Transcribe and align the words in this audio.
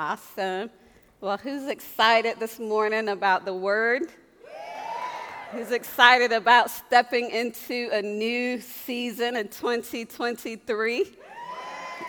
Awesome. 0.00 0.70
Well, 1.20 1.38
who's 1.38 1.66
excited 1.66 2.38
this 2.38 2.60
morning 2.60 3.08
about 3.08 3.44
the 3.44 3.52
word? 3.52 4.02
Who's 5.50 5.72
excited 5.72 6.30
about 6.30 6.70
stepping 6.70 7.30
into 7.30 7.88
a 7.92 8.00
new 8.00 8.60
season 8.60 9.34
in 9.34 9.48
2023? 9.48 11.04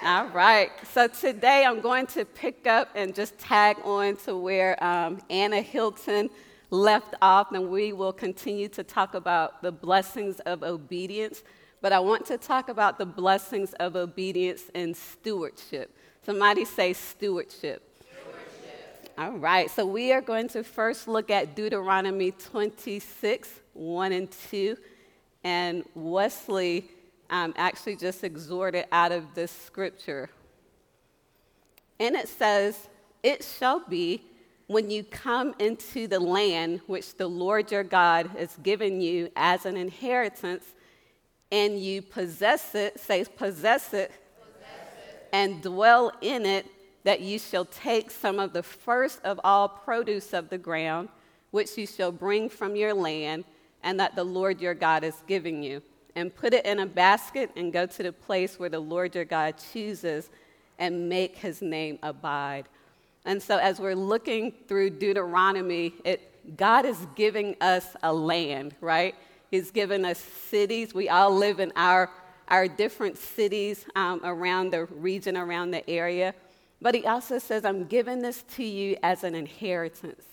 All 0.04 0.28
right. 0.28 0.70
So 0.94 1.08
today 1.08 1.66
I'm 1.66 1.82
going 1.82 2.06
to 2.08 2.26
pick 2.26 2.68
up 2.68 2.90
and 2.94 3.16
just 3.16 3.40
tag 3.40 3.78
on 3.84 4.18
to 4.18 4.38
where 4.38 4.82
um, 4.84 5.20
Anna 5.32 5.60
Hilton 5.60 6.30
left 6.70 7.16
off, 7.24 7.52
and 7.54 7.72
we 7.72 7.92
will 7.92 8.14
continue 8.14 8.68
to 8.68 8.84
talk 8.84 9.16
about 9.16 9.64
the 9.64 9.72
blessings 9.72 10.40
of 10.42 10.62
obedience. 10.62 11.42
But 11.82 11.92
I 11.92 12.00
want 12.02 12.28
to 12.28 12.38
talk 12.38 12.70
about 12.70 13.00
the 13.00 13.08
blessings 13.08 13.74
of 13.80 13.96
obedience 13.96 14.66
and 14.76 14.96
stewardship. 14.96 15.96
Somebody 16.26 16.66
say 16.66 16.94
stewardship. 16.94 17.82
stewardship. 18.02 19.14
All 19.18 19.38
right. 19.38 19.70
So 19.72 19.86
we 19.86 20.12
are 20.12 20.22
going 20.22 20.50
to 20.50 20.64
first 20.64 21.08
look 21.08 21.32
at 21.32 21.56
Deuteronomy 21.56 22.32
26, 22.32 23.50
1 23.74 24.12
and 24.12 24.30
2. 24.50 24.78
And 25.44 25.84
Wesley 25.96 26.90
um, 27.30 27.54
actually 27.56 27.96
just 27.96 28.24
exhorted 28.24 28.86
out 28.92 29.12
of 29.12 29.34
this 29.34 29.52
scripture. 29.52 30.30
And 32.00 32.16
it 32.16 32.28
says, 32.28 32.90
It 33.24 33.44
shall 33.44 33.82
be 33.88 34.24
when 34.68 34.92
you 34.92 35.04
come 35.04 35.56
into 35.58 36.08
the 36.08 36.20
land 36.20 36.82
which 36.86 37.16
the 37.16 37.28
Lord 37.28 37.72
your 37.72 37.84
God 37.84 38.28
has 38.38 38.56
given 38.58 39.02
you 39.02 39.32
as 39.36 39.66
an 39.66 39.76
inheritance, 39.76 40.64
and 41.52 41.80
you 41.80 42.04
possess 42.04 42.76
it, 42.76 43.00
say, 43.00 43.24
possess 43.24 43.28
it, 43.28 43.38
possess 43.38 43.94
it. 43.94 44.12
And 45.32 45.62
dwell 45.62 46.12
in 46.22 46.46
it, 46.46 46.66
that 47.04 47.22
you 47.22 47.40
shall 47.40 47.66
take 47.66 48.12
some 48.12 48.40
of 48.40 48.54
the 48.54 48.64
first 48.64 49.24
of 49.24 49.40
all 49.44 49.70
produce 49.70 50.34
of 50.34 50.50
the 50.50 50.58
ground, 50.58 51.10
which 51.52 51.78
you 51.78 51.88
shall 51.88 52.12
bring 52.12 52.50
from 52.50 52.76
your 52.76 52.94
land, 52.94 53.46
and 53.84 54.00
that 54.00 54.16
the 54.16 54.24
Lord 54.24 54.62
your 54.62 54.74
God 54.74 55.04
is 55.04 55.16
giving 55.28 55.64
you 55.64 55.82
and 56.16 56.36
put 56.36 56.54
it 56.54 56.66
in 56.66 56.80
a 56.80 56.86
basket 56.86 57.50
and 57.56 57.72
go 57.72 57.86
to 57.86 58.04
the 58.04 58.12
place 58.12 58.60
where 58.60 58.70
the 58.70 58.80
Lord 58.80 59.16
your 59.16 59.26
God 59.26 59.56
chooses 59.72 60.30
and 60.78 61.10
make 61.10 61.38
his 61.38 61.62
name 61.62 62.00
abide. 62.04 62.66
And 63.26 63.42
so, 63.42 63.58
as 63.58 63.80
we're 63.80 63.96
looking 63.96 64.54
through 64.68 64.92
Deuteronomy, 64.92 65.94
it, 66.04 66.58
God 66.58 66.86
is 66.86 66.98
giving 67.16 67.56
us 67.62 67.86
a 68.02 68.12
land, 68.14 68.76
right? 68.82 69.16
He's 69.52 69.72
given 69.72 70.06
us 70.06 70.20
cities. 70.20 70.94
We 70.94 71.10
all 71.10 71.36
live 71.36 71.60
in 71.60 71.74
our, 71.76 72.10
our 72.50 72.68
different 72.68 73.18
cities 73.18 73.86
um, 73.96 74.22
around 74.24 74.72
the 74.72 74.86
region, 74.86 75.38
around 75.38 75.72
the 75.72 75.88
area. 75.90 76.34
But 76.82 76.96
He 76.96 77.06
also 77.06 77.40
says, 77.40 77.66
I'm 77.66 77.86
giving 77.86 78.20
this 78.20 78.44
to 78.56 78.64
you 78.64 78.98
as 79.04 79.24
an 79.24 79.36
inheritance, 79.36 80.24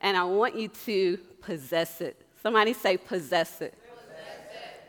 and 0.00 0.16
I 0.16 0.24
want 0.24 0.56
you 0.56 0.68
to 0.86 1.18
possess 1.40 2.00
it. 2.00 2.20
Somebody 2.42 2.72
say, 2.72 2.96
possess 2.96 3.60
it 3.60 3.74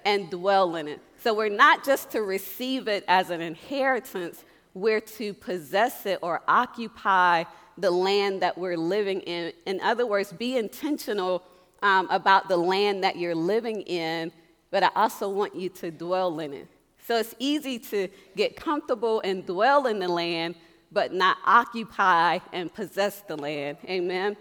and 0.06 0.30
dwell 0.30 0.76
in 0.76 0.88
it. 0.88 1.00
So 1.22 1.34
we're 1.34 1.50
not 1.50 1.84
just 1.84 2.12
to 2.12 2.22
receive 2.22 2.88
it 2.88 3.04
as 3.08 3.30
an 3.30 3.42
inheritance, 3.42 4.44
we're 4.74 5.02
to 5.02 5.34
possess 5.34 6.06
it 6.06 6.20
or 6.22 6.42
occupy 6.48 7.44
the 7.78 7.92
land 7.92 8.42
that 8.42 8.58
we're 8.58 8.78
living 8.78 9.22
in. 9.22 9.52
In 9.66 9.82
other 9.82 10.06
words, 10.06 10.32
be 10.32 10.58
intentional 10.58 11.44
um, 11.82 12.10
about 12.10 12.48
the 12.48 12.58
land 12.58 13.04
that 13.04 13.18
you're 13.18 13.36
living 13.36 13.82
in, 13.82 14.32
but 14.72 14.84
I 14.84 14.90
also 14.96 15.30
want 15.30 15.56
you 15.56 15.70
to 15.70 15.92
dwell 15.92 16.40
in 16.40 16.54
it. 16.54 16.68
So 17.08 17.18
it's 17.18 17.34
easy 17.40 17.80
to 17.80 18.08
get 18.36 18.56
comfortable 18.56 19.22
and 19.22 19.46
dwell 19.46 19.88
in 19.88 20.00
the 20.00 20.08
land, 20.08 20.56
but 20.92 21.14
not 21.14 21.38
occupy 21.46 22.40
and 22.54 22.74
possess 22.74 23.22
the 23.22 23.36
land. 23.36 23.78
Amen? 23.86 24.38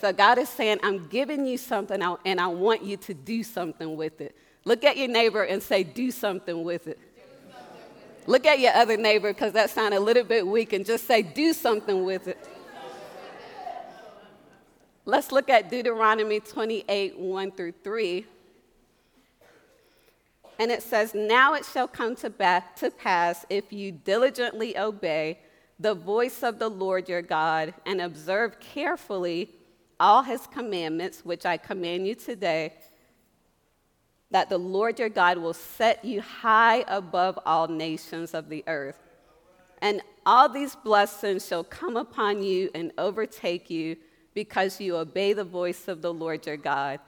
So 0.00 0.12
God 0.12 0.38
is 0.38 0.48
saying, 0.48 0.78
I'm 0.82 1.08
giving 1.08 1.46
you 1.46 1.58
something 1.58 2.00
and 2.24 2.40
I 2.40 2.46
want 2.46 2.82
you 2.82 2.96
to 2.98 3.14
do 3.14 3.42
something 3.42 3.96
with 3.96 4.20
it. 4.20 4.36
Look 4.64 4.84
at 4.84 4.96
your 4.96 5.08
neighbor 5.08 5.42
and 5.42 5.62
say, 5.62 5.82
do 5.82 6.10
something 6.10 6.64
with 6.64 6.86
it. 6.86 6.98
Look 8.26 8.46
at 8.46 8.60
your 8.60 8.72
other 8.72 8.96
neighbor 8.96 9.32
because 9.32 9.52
that 9.54 9.70
sounded 9.70 9.96
a 9.96 10.00
little 10.00 10.24
bit 10.24 10.46
weak 10.46 10.72
and 10.72 10.86
just 10.86 11.06
say, 11.06 11.22
do 11.22 11.52
something 11.52 12.04
with 12.04 12.28
it. 12.28 12.38
Let's 15.04 15.32
look 15.32 15.50
at 15.50 15.70
Deuteronomy 15.70 16.40
28 16.40 17.18
1 17.18 17.50
through 17.52 17.72
3. 17.82 18.26
And 20.60 20.70
it 20.70 20.82
says, 20.82 21.14
Now 21.14 21.54
it 21.54 21.64
shall 21.64 21.88
come 21.88 22.14
to, 22.16 22.28
to 22.76 22.90
pass 22.90 23.46
if 23.48 23.72
you 23.72 23.92
diligently 23.92 24.76
obey 24.76 25.38
the 25.78 25.94
voice 25.94 26.42
of 26.42 26.58
the 26.58 26.68
Lord 26.68 27.08
your 27.08 27.22
God 27.22 27.72
and 27.86 27.98
observe 28.02 28.60
carefully 28.60 29.48
all 29.98 30.22
his 30.22 30.46
commandments, 30.46 31.24
which 31.24 31.46
I 31.46 31.56
command 31.56 32.06
you 32.06 32.14
today 32.14 32.74
that 34.30 34.50
the 34.50 34.58
Lord 34.58 34.98
your 34.98 35.08
God 35.08 35.38
will 35.38 35.54
set 35.54 36.04
you 36.04 36.20
high 36.20 36.84
above 36.86 37.38
all 37.46 37.66
nations 37.66 38.34
of 38.34 38.50
the 38.50 38.62
earth. 38.66 38.98
And 39.80 40.02
all 40.26 40.50
these 40.50 40.76
blessings 40.76 41.48
shall 41.48 41.64
come 41.64 41.96
upon 41.96 42.42
you 42.42 42.68
and 42.74 42.92
overtake 42.98 43.70
you 43.70 43.96
because 44.34 44.78
you 44.78 44.96
obey 44.96 45.32
the 45.32 45.42
voice 45.42 45.88
of 45.88 46.02
the 46.02 46.12
Lord 46.12 46.46
your 46.46 46.58
God. 46.58 47.00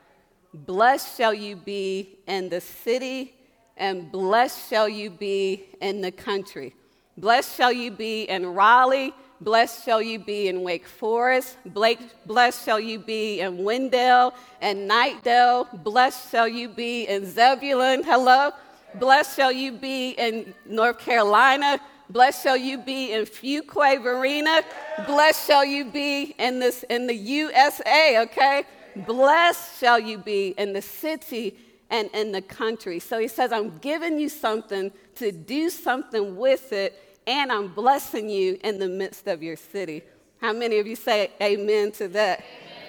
Blessed 0.54 1.16
shall 1.16 1.34
you 1.34 1.54
be 1.54 2.18
in 2.26 2.48
the 2.48 2.60
city, 2.60 3.34
and 3.76 4.10
blessed 4.10 4.68
shall 4.68 4.88
you 4.88 5.10
be 5.10 5.64
in 5.80 6.00
the 6.00 6.12
country. 6.12 6.74
Blessed 7.16 7.56
shall 7.56 7.72
you 7.72 7.90
be 7.90 8.22
in 8.24 8.46
Raleigh 8.46 9.12
Blessed 9.42 9.84
shall 9.84 10.00
you 10.00 10.20
be 10.20 10.46
in 10.46 10.62
Wake 10.62 10.86
Forest. 10.86 11.56
Blessed 11.66 12.64
shall 12.64 12.78
you 12.78 13.00
be 13.00 13.40
in 13.40 13.64
Wendell 13.64 14.34
and 14.60 14.88
Knightdale. 14.88 15.82
Blessed 15.82 16.30
shall 16.30 16.46
you 16.46 16.68
be 16.68 17.08
in 17.08 17.26
Zebulon. 17.26 18.04
Hello. 18.04 18.52
Blessed 19.00 19.34
shall 19.34 19.50
you 19.50 19.72
be 19.72 20.10
in 20.10 20.54
North 20.64 21.00
Carolina. 21.00 21.80
Blessed 22.08 22.40
shall 22.40 22.56
you 22.56 22.78
be 22.78 23.12
in 23.12 23.24
Fuquay-Varina. 23.24 24.62
Blessed 25.08 25.44
shall 25.44 25.64
you 25.64 25.86
be 25.86 26.36
in 26.38 26.60
this 26.60 26.84
in 26.84 27.08
the 27.08 27.14
USA, 27.14 28.20
okay? 28.20 28.62
Blessed 28.94 29.80
shall 29.80 29.98
you 29.98 30.18
be 30.18 30.54
in 30.56 30.72
the 30.72 30.82
city 30.82 31.56
and 31.92 32.08
in 32.14 32.32
the 32.32 32.40
country. 32.40 32.98
So 32.98 33.18
he 33.18 33.28
says, 33.28 33.52
I'm 33.52 33.78
giving 33.78 34.18
you 34.18 34.30
something 34.30 34.90
to 35.16 35.30
do 35.30 35.68
something 35.68 36.36
with 36.36 36.72
it 36.72 36.98
and 37.26 37.52
I'm 37.52 37.68
blessing 37.68 38.28
you 38.28 38.58
in 38.64 38.78
the 38.78 38.88
midst 38.88 39.28
of 39.28 39.42
your 39.42 39.56
city. 39.56 40.02
How 40.40 40.52
many 40.52 40.78
of 40.78 40.86
you 40.86 40.96
say 40.96 41.30
amen 41.40 41.92
to 41.92 42.08
that? 42.08 42.42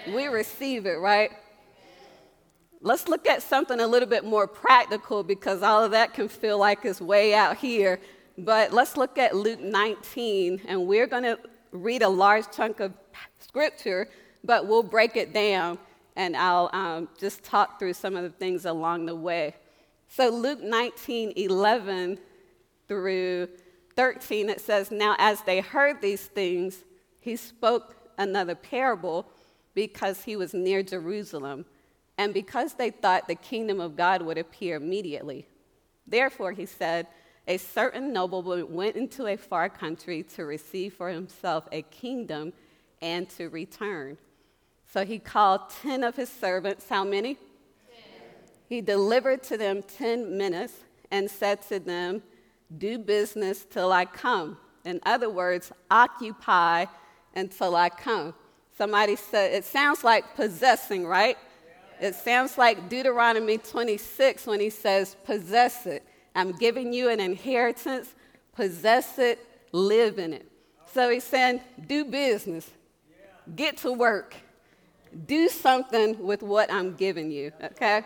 Amen. 0.06 0.16
We 0.16 0.26
receive 0.26 0.86
it, 0.86 0.96
right? 0.96 1.30
Let's 2.80 3.06
look 3.06 3.28
at 3.28 3.42
something 3.42 3.78
a 3.78 3.86
little 3.86 4.08
bit 4.08 4.24
more 4.24 4.48
practical 4.48 5.22
because 5.22 5.62
all 5.62 5.84
of 5.84 5.92
that 5.92 6.14
can 6.14 6.26
feel 6.26 6.58
like 6.58 6.84
it's 6.84 7.00
way 7.00 7.34
out 7.34 7.58
here. 7.58 8.00
But 8.36 8.72
let's 8.72 8.96
look 8.96 9.16
at 9.16 9.36
Luke 9.36 9.60
19, 9.60 10.62
and 10.66 10.86
we're 10.86 11.06
going 11.06 11.22
to 11.22 11.38
read 11.70 12.02
a 12.02 12.08
large 12.08 12.50
chunk 12.50 12.80
of 12.80 12.92
scripture, 13.38 14.08
but 14.42 14.66
we'll 14.66 14.82
break 14.82 15.14
it 15.14 15.32
down 15.32 15.78
and 16.16 16.36
I'll 16.36 16.70
um, 16.72 17.08
just 17.18 17.42
talk 17.42 17.78
through 17.78 17.94
some 17.94 18.16
of 18.16 18.22
the 18.22 18.30
things 18.30 18.64
along 18.64 19.06
the 19.06 19.14
way. 19.14 19.54
So, 20.08 20.28
Luke 20.28 20.62
19, 20.62 21.32
11 21.36 22.18
through 22.86 23.48
13, 23.96 24.48
it 24.48 24.60
says, 24.60 24.90
Now 24.90 25.16
as 25.18 25.40
they 25.42 25.60
heard 25.60 26.00
these 26.00 26.22
things, 26.22 26.84
he 27.20 27.36
spoke 27.36 27.96
another 28.18 28.54
parable 28.54 29.26
because 29.74 30.22
he 30.22 30.36
was 30.36 30.54
near 30.54 30.82
Jerusalem, 30.82 31.64
and 32.16 32.32
because 32.32 32.74
they 32.74 32.90
thought 32.90 33.26
the 33.26 33.34
kingdom 33.34 33.80
of 33.80 33.96
God 33.96 34.22
would 34.22 34.38
appear 34.38 34.76
immediately. 34.76 35.48
Therefore, 36.06 36.52
he 36.52 36.66
said, 36.66 37.08
A 37.48 37.56
certain 37.56 38.12
nobleman 38.12 38.72
went 38.72 38.94
into 38.94 39.26
a 39.26 39.36
far 39.36 39.68
country 39.68 40.22
to 40.34 40.44
receive 40.44 40.94
for 40.94 41.08
himself 41.08 41.66
a 41.72 41.82
kingdom 41.82 42.52
and 43.02 43.28
to 43.30 43.48
return. 43.48 44.16
So 44.94 45.04
he 45.04 45.18
called 45.18 45.70
10 45.82 46.04
of 46.04 46.14
his 46.14 46.28
servants. 46.28 46.88
How 46.88 47.02
many? 47.02 47.34
Ten. 47.34 47.42
He 48.68 48.80
delivered 48.80 49.42
to 49.42 49.56
them 49.56 49.82
10 49.82 50.38
minas 50.38 50.70
and 51.10 51.28
said 51.28 51.62
to 51.62 51.80
them, 51.80 52.22
do 52.78 52.98
business 52.98 53.64
till 53.68 53.90
I 53.90 54.04
come. 54.04 54.56
In 54.84 55.00
other 55.04 55.28
words, 55.28 55.72
occupy 55.90 56.86
until 57.34 57.74
I 57.74 57.88
come. 57.88 58.34
Somebody 58.78 59.16
said, 59.16 59.52
it 59.52 59.64
sounds 59.64 60.04
like 60.04 60.36
possessing, 60.36 61.04
right? 61.04 61.36
It 62.00 62.14
sounds 62.14 62.56
like 62.56 62.88
Deuteronomy 62.88 63.58
26 63.58 64.46
when 64.46 64.60
he 64.60 64.70
says, 64.70 65.16
possess 65.24 65.86
it. 65.86 66.06
I'm 66.36 66.52
giving 66.52 66.92
you 66.92 67.08
an 67.08 67.18
inheritance, 67.18 68.14
possess 68.54 69.18
it, 69.18 69.44
live 69.72 70.20
in 70.20 70.32
it. 70.32 70.48
So 70.92 71.10
he's 71.10 71.24
saying, 71.24 71.62
do 71.84 72.04
business, 72.04 72.70
get 73.56 73.78
to 73.78 73.90
work, 73.90 74.36
do 75.26 75.48
something 75.48 76.18
with 76.24 76.42
what 76.42 76.72
I'm 76.72 76.94
giving 76.94 77.30
you, 77.30 77.52
okay? 77.62 78.02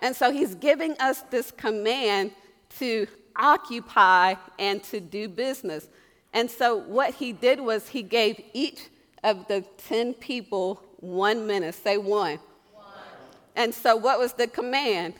And 0.00 0.14
so 0.14 0.30
he's 0.30 0.54
giving 0.54 0.96
us 0.98 1.22
this 1.30 1.50
command 1.50 2.32
to 2.78 3.06
occupy 3.36 4.34
and 4.58 4.82
to 4.84 5.00
do 5.00 5.28
business. 5.28 5.88
And 6.32 6.50
so 6.50 6.76
what 6.76 7.14
he 7.14 7.32
did 7.32 7.60
was 7.60 7.88
he 7.88 8.02
gave 8.02 8.42
each 8.52 8.88
of 9.22 9.46
the 9.48 9.64
10 9.88 10.14
people 10.14 10.82
one 10.96 11.46
mina. 11.46 11.72
Say 11.72 11.98
one. 11.98 12.38
one. 12.72 12.84
And 13.54 13.74
so 13.74 13.96
what 13.96 14.18
was 14.18 14.32
the 14.32 14.46
command? 14.46 15.14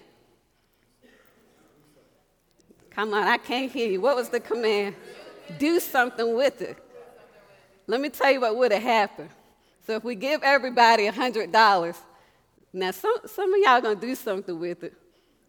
Come 2.91 3.15
on, 3.15 3.27
I 3.27 3.39
can't 3.39 3.71
hear 3.71 3.89
you. 3.89 4.01
What 4.01 4.17
was 4.17 4.29
the 4.29 4.41
command? 4.41 4.95
Do 5.59 5.81
something 5.81 6.35
with 6.35 6.61
it. 6.61 6.77
Let 7.87 8.01
me 8.01 8.09
tell 8.11 8.31
you 8.31 8.41
what 8.41 8.57
would 8.57 8.73
have 8.73 8.83
happened. 8.83 9.31
So 9.87 9.97
if 9.97 10.05
we 10.05 10.15
give 10.15 10.43
everybody 10.45 11.09
$100, 11.09 11.97
now 12.73 12.91
some, 12.93 13.15
some 13.27 13.53
of 13.53 13.61
y'all 13.61 13.81
gonna 13.81 13.97
do 13.97 14.15
something 14.15 14.59
with 14.59 14.85
it, 14.85 14.95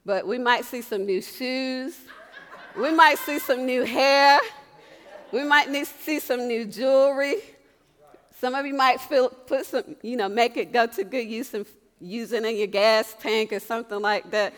but 0.06 0.26
we 0.26 0.40
might 0.40 0.66
see 0.66 0.82
some 0.82 1.06
new 1.06 1.22
shoes, 1.22 1.96
we 2.76 2.92
might 2.92 3.20
see 3.20 3.38
some 3.38 3.66
new 3.66 3.84
hair, 3.84 4.40
we 5.32 5.44
might 5.44 5.70
need 5.70 5.86
to 5.86 5.94
see 6.02 6.20
some 6.20 6.48
new 6.48 6.66
jewelry. 6.66 7.36
Some 8.40 8.56
of 8.56 8.66
you 8.66 8.74
might 8.74 9.00
feel, 9.00 9.30
put 9.30 9.66
some, 9.66 9.96
you 10.02 10.18
know, 10.18 10.28
make 10.28 10.58
it 10.58 10.74
go 10.74 10.88
to 10.88 11.04
good 11.04 11.28
use 11.28 11.54
and 11.54 11.66
use 12.02 12.32
it 12.34 12.44
in 12.44 12.58
your 12.58 12.68
gas 12.68 13.16
tank 13.20 13.54
or 13.54 13.60
something 13.60 14.02
like 14.02 14.30
that. 14.32 14.54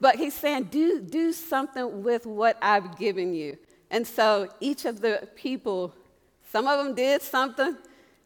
But 0.00 0.16
he's 0.16 0.34
saying, 0.34 0.64
do, 0.64 1.00
do 1.00 1.32
something 1.32 2.02
with 2.02 2.26
what 2.26 2.56
I've 2.60 2.98
given 2.98 3.34
you. 3.34 3.58
And 3.90 4.06
so 4.06 4.48
each 4.60 4.84
of 4.84 5.00
the 5.00 5.28
people, 5.36 5.94
some 6.50 6.66
of 6.66 6.84
them 6.84 6.94
did 6.94 7.22
something, 7.22 7.76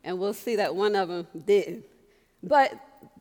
and 0.05 0.19
we'll 0.19 0.35
see 0.35 0.57
that 0.57 0.77
one 0.77 0.95
of 0.95 1.09
them 1.09 1.27
didn't. 1.47 1.85
But 2.43 2.73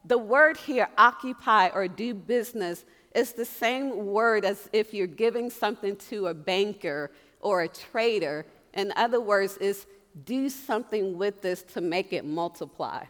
the 0.06 0.18
word 0.18 0.58
here, 0.58 0.90
occupy 0.98 1.70
or 1.70 1.88
do 1.88 2.14
business, 2.14 2.84
is 3.16 3.32
the 3.32 3.46
same 3.46 4.08
word 4.08 4.44
as 4.44 4.70
if 4.74 4.94
you're 4.94 5.08
giving 5.08 5.50
something 5.50 5.96
to 5.96 6.28
a 6.28 6.34
banker 6.34 7.12
or 7.40 7.62
a 7.62 7.68
trader. 7.68 8.46
In 8.74 8.92
other 8.96 9.22
words, 9.22 9.58
is 9.58 9.86
do 10.26 10.50
something 10.50 11.18
with 11.18 11.42
this 11.42 11.64
to 11.64 11.82
make 11.82 12.12
it 12.12 12.26
multiply. 12.26 13.06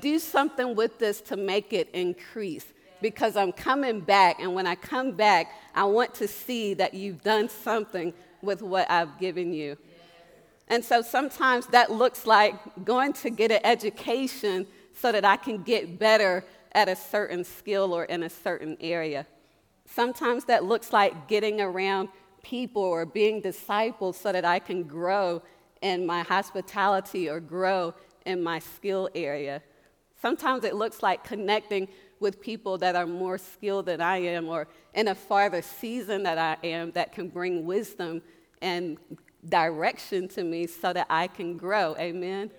Do 0.00 0.18
something 0.18 0.74
with 0.74 0.98
this 0.98 1.20
to 1.22 1.36
make 1.36 1.72
it 1.72 1.88
increase. 1.92 2.66
Because 3.02 3.36
I'm 3.36 3.52
coming 3.52 4.00
back, 4.00 4.40
and 4.40 4.54
when 4.54 4.66
I 4.66 4.74
come 4.74 5.12
back, 5.12 5.52
I 5.74 5.84
want 5.84 6.14
to 6.14 6.26
see 6.26 6.72
that 6.74 6.94
you've 6.94 7.22
done 7.22 7.50
something 7.50 8.14
with 8.40 8.62
what 8.62 8.90
I've 8.90 9.18
given 9.18 9.52
you. 9.52 9.76
And 10.68 10.84
so 10.84 11.02
sometimes 11.02 11.66
that 11.68 11.92
looks 11.92 12.26
like 12.26 12.54
going 12.84 13.12
to 13.14 13.30
get 13.30 13.52
an 13.52 13.60
education 13.64 14.66
so 14.94 15.12
that 15.12 15.24
I 15.24 15.36
can 15.36 15.62
get 15.62 15.98
better 15.98 16.44
at 16.72 16.88
a 16.88 16.96
certain 16.96 17.44
skill 17.44 17.92
or 17.92 18.04
in 18.04 18.24
a 18.24 18.30
certain 18.30 18.76
area. 18.80 19.26
Sometimes 19.86 20.44
that 20.46 20.64
looks 20.64 20.92
like 20.92 21.28
getting 21.28 21.60
around 21.60 22.08
people 22.42 22.82
or 22.82 23.06
being 23.06 23.40
discipled 23.40 24.14
so 24.14 24.32
that 24.32 24.44
I 24.44 24.58
can 24.58 24.82
grow 24.82 25.42
in 25.82 26.06
my 26.06 26.22
hospitality 26.22 27.28
or 27.28 27.40
grow 27.40 27.94
in 28.24 28.42
my 28.42 28.58
skill 28.58 29.08
area. 29.14 29.62
Sometimes 30.20 30.64
it 30.64 30.74
looks 30.74 31.02
like 31.02 31.22
connecting 31.22 31.88
with 32.18 32.40
people 32.40 32.78
that 32.78 32.96
are 32.96 33.06
more 33.06 33.38
skilled 33.38 33.86
than 33.86 34.00
I 34.00 34.18
am 34.18 34.48
or 34.48 34.66
in 34.94 35.08
a 35.08 35.14
farther 35.14 35.62
season 35.62 36.22
that 36.24 36.38
I 36.38 36.56
am 36.66 36.90
that 36.92 37.12
can 37.12 37.28
bring 37.28 37.66
wisdom 37.66 38.22
and 38.62 38.96
direction 39.48 40.28
to 40.28 40.44
me 40.44 40.66
so 40.66 40.92
that 40.92 41.06
I 41.10 41.26
can 41.26 41.56
grow. 41.56 41.96
Amen. 41.98 42.50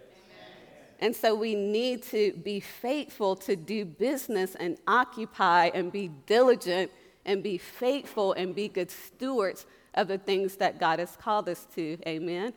And 0.99 1.15
so 1.15 1.35
we 1.35 1.53
need 1.53 2.03
to 2.03 2.33
be 2.43 2.59
faithful 2.59 3.35
to 3.37 3.55
do 3.55 3.85
business 3.85 4.55
and 4.55 4.77
occupy 4.87 5.67
and 5.73 5.91
be 5.91 6.09
diligent 6.25 6.91
and 7.25 7.43
be 7.43 7.57
faithful 7.57 8.33
and 8.33 8.55
be 8.55 8.67
good 8.67 8.89
stewards 8.89 9.65
of 9.93 10.07
the 10.07 10.17
things 10.17 10.55
that 10.55 10.79
God 10.79 10.99
has 10.99 11.15
called 11.15 11.49
us 11.49 11.67
to. 11.75 11.97
Amen. 12.07 12.53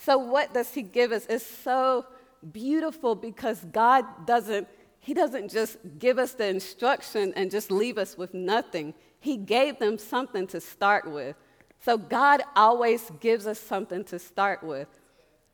So, 0.00 0.18
what 0.18 0.52
does 0.52 0.72
He 0.74 0.82
give 0.82 1.12
us? 1.12 1.26
It's 1.28 1.46
so 1.46 2.06
beautiful 2.52 3.14
because 3.14 3.64
God 3.72 4.04
doesn't, 4.26 4.68
He 5.00 5.14
doesn't 5.14 5.50
just 5.50 5.78
give 5.98 6.18
us 6.18 6.32
the 6.32 6.46
instruction 6.46 7.32
and 7.36 7.50
just 7.50 7.70
leave 7.70 7.96
us 7.96 8.18
with 8.18 8.34
nothing. 8.34 8.94
He 9.20 9.36
gave 9.36 9.78
them 9.78 9.98
something 9.98 10.46
to 10.48 10.60
start 10.60 11.10
with. 11.10 11.36
So 11.84 11.96
God 11.96 12.42
always 12.56 13.10
gives 13.20 13.46
us 13.46 13.58
something 13.58 14.04
to 14.04 14.18
start 14.18 14.62
with. 14.62 14.88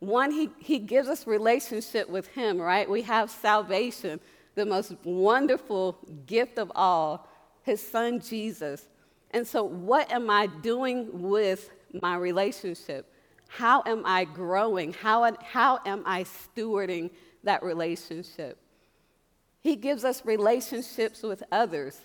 One, 0.01 0.31
he, 0.31 0.51
he 0.59 0.79
gives 0.79 1.09
us 1.09 1.27
relationship 1.27 2.09
with 2.09 2.27
Him, 2.29 2.61
right? 2.61 2.89
We 2.89 3.03
have 3.03 3.31
salvation, 3.31 4.21
the 4.55 4.67
most 4.67 4.95
wonderful 5.05 5.99
gift 6.27 6.59
of 6.59 6.71
all, 6.75 7.29
His 7.63 7.87
Son 7.87 8.21
Jesus. 8.21 8.89
And 9.31 9.47
so, 9.47 9.65
what 9.65 10.11
am 10.13 10.31
I 10.31 10.47
doing 10.47 11.23
with 11.23 11.71
my 12.03 12.17
relationship? 12.17 13.11
How 13.49 13.83
am 13.87 14.03
I 14.05 14.25
growing? 14.25 14.93
How, 14.93 15.31
how 15.43 15.81
am 15.87 16.03
I 16.05 16.25
stewarding 16.25 17.11
that 17.45 17.63
relationship? 17.63 18.59
He 19.61 19.77
gives 19.77 20.05
us 20.05 20.25
relationships 20.25 21.23
with 21.23 21.43
others. 21.51 21.99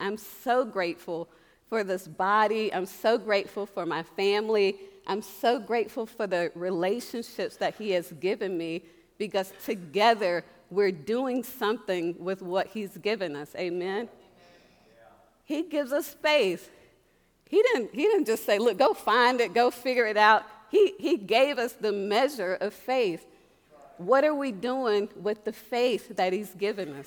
I'm 0.00 0.16
so 0.16 0.64
grateful 0.64 1.28
for 1.68 1.84
this 1.84 2.06
body. 2.06 2.72
I'm 2.72 2.86
so 2.86 3.18
grateful 3.18 3.66
for 3.66 3.86
my 3.86 4.02
family. 4.02 4.76
I'm 5.06 5.22
so 5.22 5.58
grateful 5.58 6.06
for 6.06 6.26
the 6.26 6.50
relationships 6.54 7.56
that 7.56 7.74
He 7.76 7.92
has 7.92 8.12
given 8.12 8.56
me 8.56 8.82
because 9.18 9.52
together 9.64 10.44
we're 10.70 10.92
doing 10.92 11.42
something 11.42 12.16
with 12.18 12.42
what 12.42 12.68
He's 12.68 12.96
given 12.98 13.36
us. 13.36 13.54
Amen? 13.56 14.08
He 15.44 15.62
gives 15.62 15.92
us 15.92 16.08
faith. 16.08 16.70
He 17.48 17.62
didn't, 17.62 17.94
he 17.94 18.02
didn't 18.02 18.26
just 18.26 18.44
say, 18.44 18.58
look, 18.58 18.78
go 18.78 18.92
find 18.92 19.40
it, 19.40 19.54
go 19.54 19.70
figure 19.70 20.06
it 20.06 20.16
out. 20.16 20.44
He, 20.68 20.94
he 20.98 21.16
gave 21.16 21.58
us 21.58 21.72
the 21.72 21.92
measure 21.92 22.54
of 22.54 22.74
faith. 22.74 23.24
What 23.98 24.24
are 24.24 24.34
we 24.34 24.52
doing 24.52 25.08
with 25.14 25.44
the 25.44 25.52
faith 25.52 26.16
that 26.16 26.32
He's 26.32 26.50
given 26.50 26.92
us? 26.94 27.06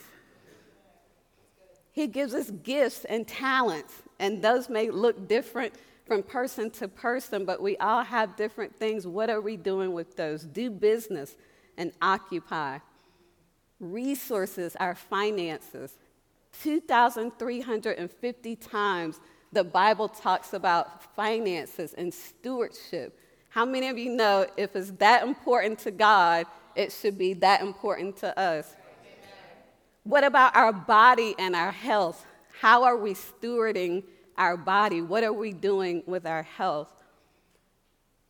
He 1.91 2.07
gives 2.07 2.33
us 2.33 2.49
gifts 2.49 3.05
and 3.05 3.27
talents, 3.27 3.93
and 4.19 4.41
those 4.41 4.69
may 4.69 4.89
look 4.89 5.27
different 5.27 5.73
from 6.05 6.23
person 6.23 6.69
to 6.71 6.87
person, 6.87 7.45
but 7.45 7.61
we 7.61 7.77
all 7.77 8.03
have 8.03 8.35
different 8.35 8.75
things. 8.75 9.07
What 9.07 9.29
are 9.29 9.41
we 9.41 9.55
doing 9.57 9.93
with 9.93 10.15
those? 10.15 10.43
Do 10.43 10.69
business 10.69 11.35
and 11.77 11.91
occupy. 12.01 12.79
Resources, 13.79 14.75
our 14.77 14.95
finances. 14.95 15.93
2,350 16.63 18.55
times 18.55 19.19
the 19.51 19.63
Bible 19.63 20.07
talks 20.07 20.53
about 20.53 21.15
finances 21.15 21.93
and 21.93 22.13
stewardship. 22.13 23.17
How 23.49 23.65
many 23.65 23.87
of 23.87 23.97
you 23.97 24.11
know 24.11 24.45
if 24.57 24.75
it's 24.75 24.91
that 24.91 25.23
important 25.23 25.79
to 25.79 25.91
God, 25.91 26.45
it 26.75 26.91
should 26.91 27.17
be 27.17 27.33
that 27.35 27.61
important 27.61 28.17
to 28.17 28.37
us? 28.37 28.75
What 30.03 30.23
about 30.23 30.55
our 30.55 30.71
body 30.71 31.35
and 31.37 31.55
our 31.55 31.71
health? 31.71 32.25
How 32.59 32.83
are 32.83 32.97
we 32.97 33.13
stewarding 33.13 34.03
our 34.37 34.57
body? 34.57 35.01
What 35.01 35.23
are 35.23 35.31
we 35.31 35.53
doing 35.53 36.03
with 36.05 36.25
our 36.25 36.43
health? 36.43 36.91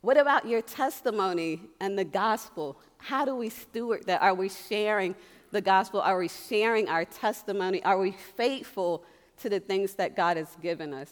What 0.02 0.16
about 0.16 0.46
your 0.46 0.62
testimony 0.62 1.62
and 1.80 1.98
the 1.98 2.04
gospel? 2.04 2.78
How 2.98 3.24
do 3.24 3.34
we 3.34 3.48
steward 3.48 4.06
that? 4.06 4.22
Are 4.22 4.34
we 4.34 4.48
sharing 4.48 5.16
the 5.50 5.60
gospel? 5.60 6.00
Are 6.00 6.16
we 6.16 6.28
sharing 6.28 6.88
our 6.88 7.04
testimony? 7.04 7.82
Are 7.82 7.98
we 7.98 8.12
faithful 8.12 9.02
to 9.42 9.48
the 9.48 9.58
things 9.58 9.94
that 9.94 10.14
God 10.14 10.36
has 10.36 10.56
given 10.62 10.94
us? 10.94 11.10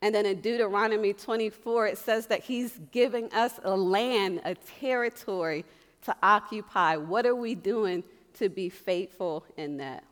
And 0.00 0.14
then 0.14 0.24
in 0.24 0.40
Deuteronomy 0.40 1.12
24, 1.12 1.88
it 1.88 1.98
says 1.98 2.28
that 2.28 2.42
He's 2.42 2.80
giving 2.92 3.30
us 3.34 3.60
a 3.62 3.76
land, 3.76 4.40
a 4.46 4.54
territory 4.54 5.66
to 6.04 6.16
occupy. 6.22 6.96
What 6.96 7.26
are 7.26 7.36
we 7.36 7.54
doing 7.54 8.04
to 8.38 8.48
be 8.48 8.70
faithful 8.70 9.44
in 9.58 9.76
that? 9.76 10.02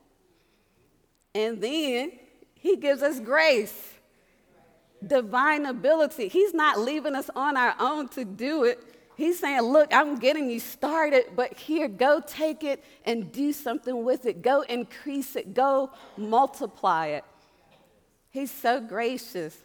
And 1.34 1.60
then 1.60 2.12
he 2.54 2.76
gives 2.76 3.02
us 3.02 3.20
grace, 3.20 3.94
divine 5.06 5.66
ability. 5.66 6.28
He's 6.28 6.54
not 6.54 6.78
leaving 6.78 7.14
us 7.14 7.30
on 7.36 7.56
our 7.56 7.74
own 7.78 8.08
to 8.10 8.24
do 8.24 8.64
it. 8.64 8.82
He's 9.16 9.38
saying, 9.40 9.62
Look, 9.62 9.92
I'm 9.92 10.18
getting 10.18 10.48
you 10.50 10.60
started, 10.60 11.24
but 11.34 11.52
here, 11.56 11.88
go 11.88 12.20
take 12.24 12.62
it 12.62 12.84
and 13.04 13.32
do 13.32 13.52
something 13.52 14.04
with 14.04 14.26
it. 14.26 14.42
Go 14.42 14.62
increase 14.62 15.34
it. 15.36 15.54
Go 15.54 15.90
multiply 16.16 17.08
it. 17.08 17.24
He's 18.30 18.50
so 18.50 18.80
gracious. 18.80 19.56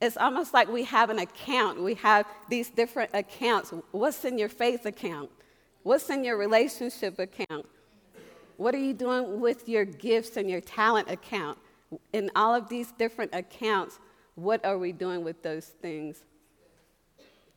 It's 0.00 0.16
almost 0.16 0.54
like 0.54 0.68
we 0.68 0.84
have 0.84 1.10
an 1.10 1.18
account. 1.18 1.82
We 1.82 1.94
have 1.94 2.26
these 2.48 2.70
different 2.70 3.10
accounts. 3.12 3.72
What's 3.90 4.24
in 4.24 4.38
your 4.38 4.48
faith 4.48 4.86
account? 4.86 5.30
What's 5.82 6.08
in 6.08 6.24
your 6.24 6.38
relationship 6.38 7.18
account? 7.18 7.66
What 8.60 8.74
are 8.74 8.78
you 8.78 8.92
doing 8.92 9.40
with 9.40 9.70
your 9.70 9.86
gifts 9.86 10.36
and 10.36 10.50
your 10.50 10.60
talent 10.60 11.10
account? 11.10 11.56
In 12.12 12.30
all 12.36 12.54
of 12.54 12.68
these 12.68 12.92
different 12.92 13.34
accounts, 13.34 13.98
what 14.34 14.62
are 14.66 14.76
we 14.76 14.92
doing 14.92 15.24
with 15.24 15.42
those 15.42 15.64
things? 15.64 16.24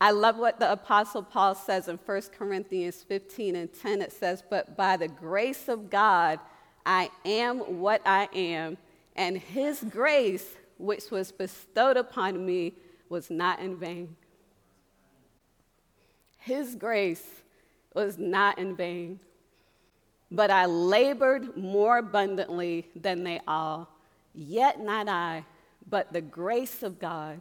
I 0.00 0.12
love 0.12 0.38
what 0.38 0.58
the 0.58 0.72
Apostle 0.72 1.22
Paul 1.22 1.56
says 1.56 1.88
in 1.88 1.98
1 1.98 2.22
Corinthians 2.38 3.02
15 3.02 3.54
and 3.54 3.70
10. 3.70 4.00
It 4.00 4.12
says, 4.12 4.42
But 4.48 4.78
by 4.78 4.96
the 4.96 5.08
grace 5.08 5.68
of 5.68 5.90
God, 5.90 6.40
I 6.86 7.10
am 7.26 7.58
what 7.58 8.00
I 8.06 8.30
am, 8.34 8.78
and 9.14 9.36
his 9.36 9.84
grace, 9.84 10.56
which 10.78 11.10
was 11.10 11.30
bestowed 11.30 11.98
upon 11.98 12.46
me, 12.46 12.72
was 13.10 13.28
not 13.28 13.60
in 13.60 13.76
vain. 13.76 14.16
his 16.38 16.74
grace 16.74 17.42
was 17.92 18.16
not 18.16 18.58
in 18.58 18.74
vain. 18.74 19.20
But 20.30 20.50
I 20.50 20.66
labored 20.66 21.56
more 21.56 21.98
abundantly 21.98 22.88
than 22.96 23.24
they 23.24 23.40
all. 23.46 23.88
Yet 24.34 24.80
not 24.80 25.08
I, 25.08 25.44
but 25.88 26.12
the 26.12 26.20
grace 26.20 26.82
of 26.82 26.98
God, 26.98 27.40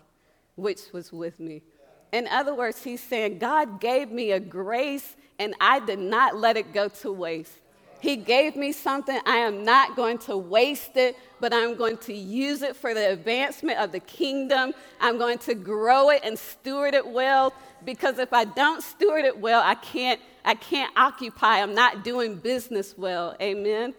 which 0.56 0.82
was 0.92 1.12
with 1.12 1.40
me. 1.40 1.64
In 2.12 2.28
other 2.28 2.54
words, 2.54 2.84
he's 2.84 3.02
saying, 3.02 3.40
God 3.40 3.80
gave 3.82 4.12
me 4.12 4.32
a 4.32 4.40
grace 4.40 5.16
and 5.40 5.56
I 5.60 5.80
did 5.80 6.00
not 6.00 6.38
let 6.38 6.58
it 6.58 6.72
go 6.72 6.88
to 6.88 7.12
waste. 7.12 7.60
He 8.00 8.18
gave 8.18 8.56
me 8.58 8.74
something. 8.74 9.18
I 9.26 9.38
am 9.38 9.64
not 9.64 9.96
going 9.96 10.18
to 10.20 10.36
waste 10.36 10.98
it, 10.98 11.16
but 11.40 11.54
I'm 11.54 11.76
going 11.76 11.98
to 12.00 12.14
use 12.14 12.62
it 12.62 12.76
for 12.76 12.94
the 12.94 13.12
advancement 13.12 13.80
of 13.80 13.94
the 13.94 14.02
kingdom. 14.02 14.74
I'm 15.00 15.18
going 15.18 15.38
to 15.40 15.56
grow 15.56 16.10
it 16.10 16.22
and 16.24 16.38
steward 16.38 16.94
it 16.94 17.08
well 17.08 17.54
because 17.86 18.20
if 18.20 18.34
I 18.34 18.46
don't 18.46 18.82
steward 18.82 19.26
it 19.26 19.40
well, 19.40 19.62
I 19.64 19.76
can't 19.76 20.20
I 20.46 20.56
can't 20.56 20.92
occupy. 20.98 21.62
I'm 21.62 21.74
not 21.74 22.04
doing 22.04 22.36
business 22.36 22.98
well. 22.98 23.36
Amen. 23.42 23.94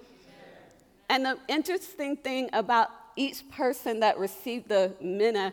And 1.08 1.24
the 1.24 1.38
interesting 1.48 2.16
thing 2.16 2.50
about 2.52 2.90
each 3.16 3.48
person 3.50 4.00
that 4.00 4.18
received 4.18 4.68
the 4.68 4.92
mina, 5.00 5.52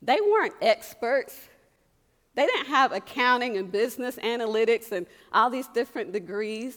they 0.00 0.20
weren't 0.20 0.54
experts. 0.60 1.36
They 2.34 2.46
didn't 2.46 2.66
have 2.66 2.92
accounting 2.92 3.56
and 3.56 3.70
business 3.70 4.16
analytics 4.16 4.92
and 4.92 5.06
all 5.32 5.50
these 5.50 5.66
different 5.68 6.12
degrees. 6.12 6.76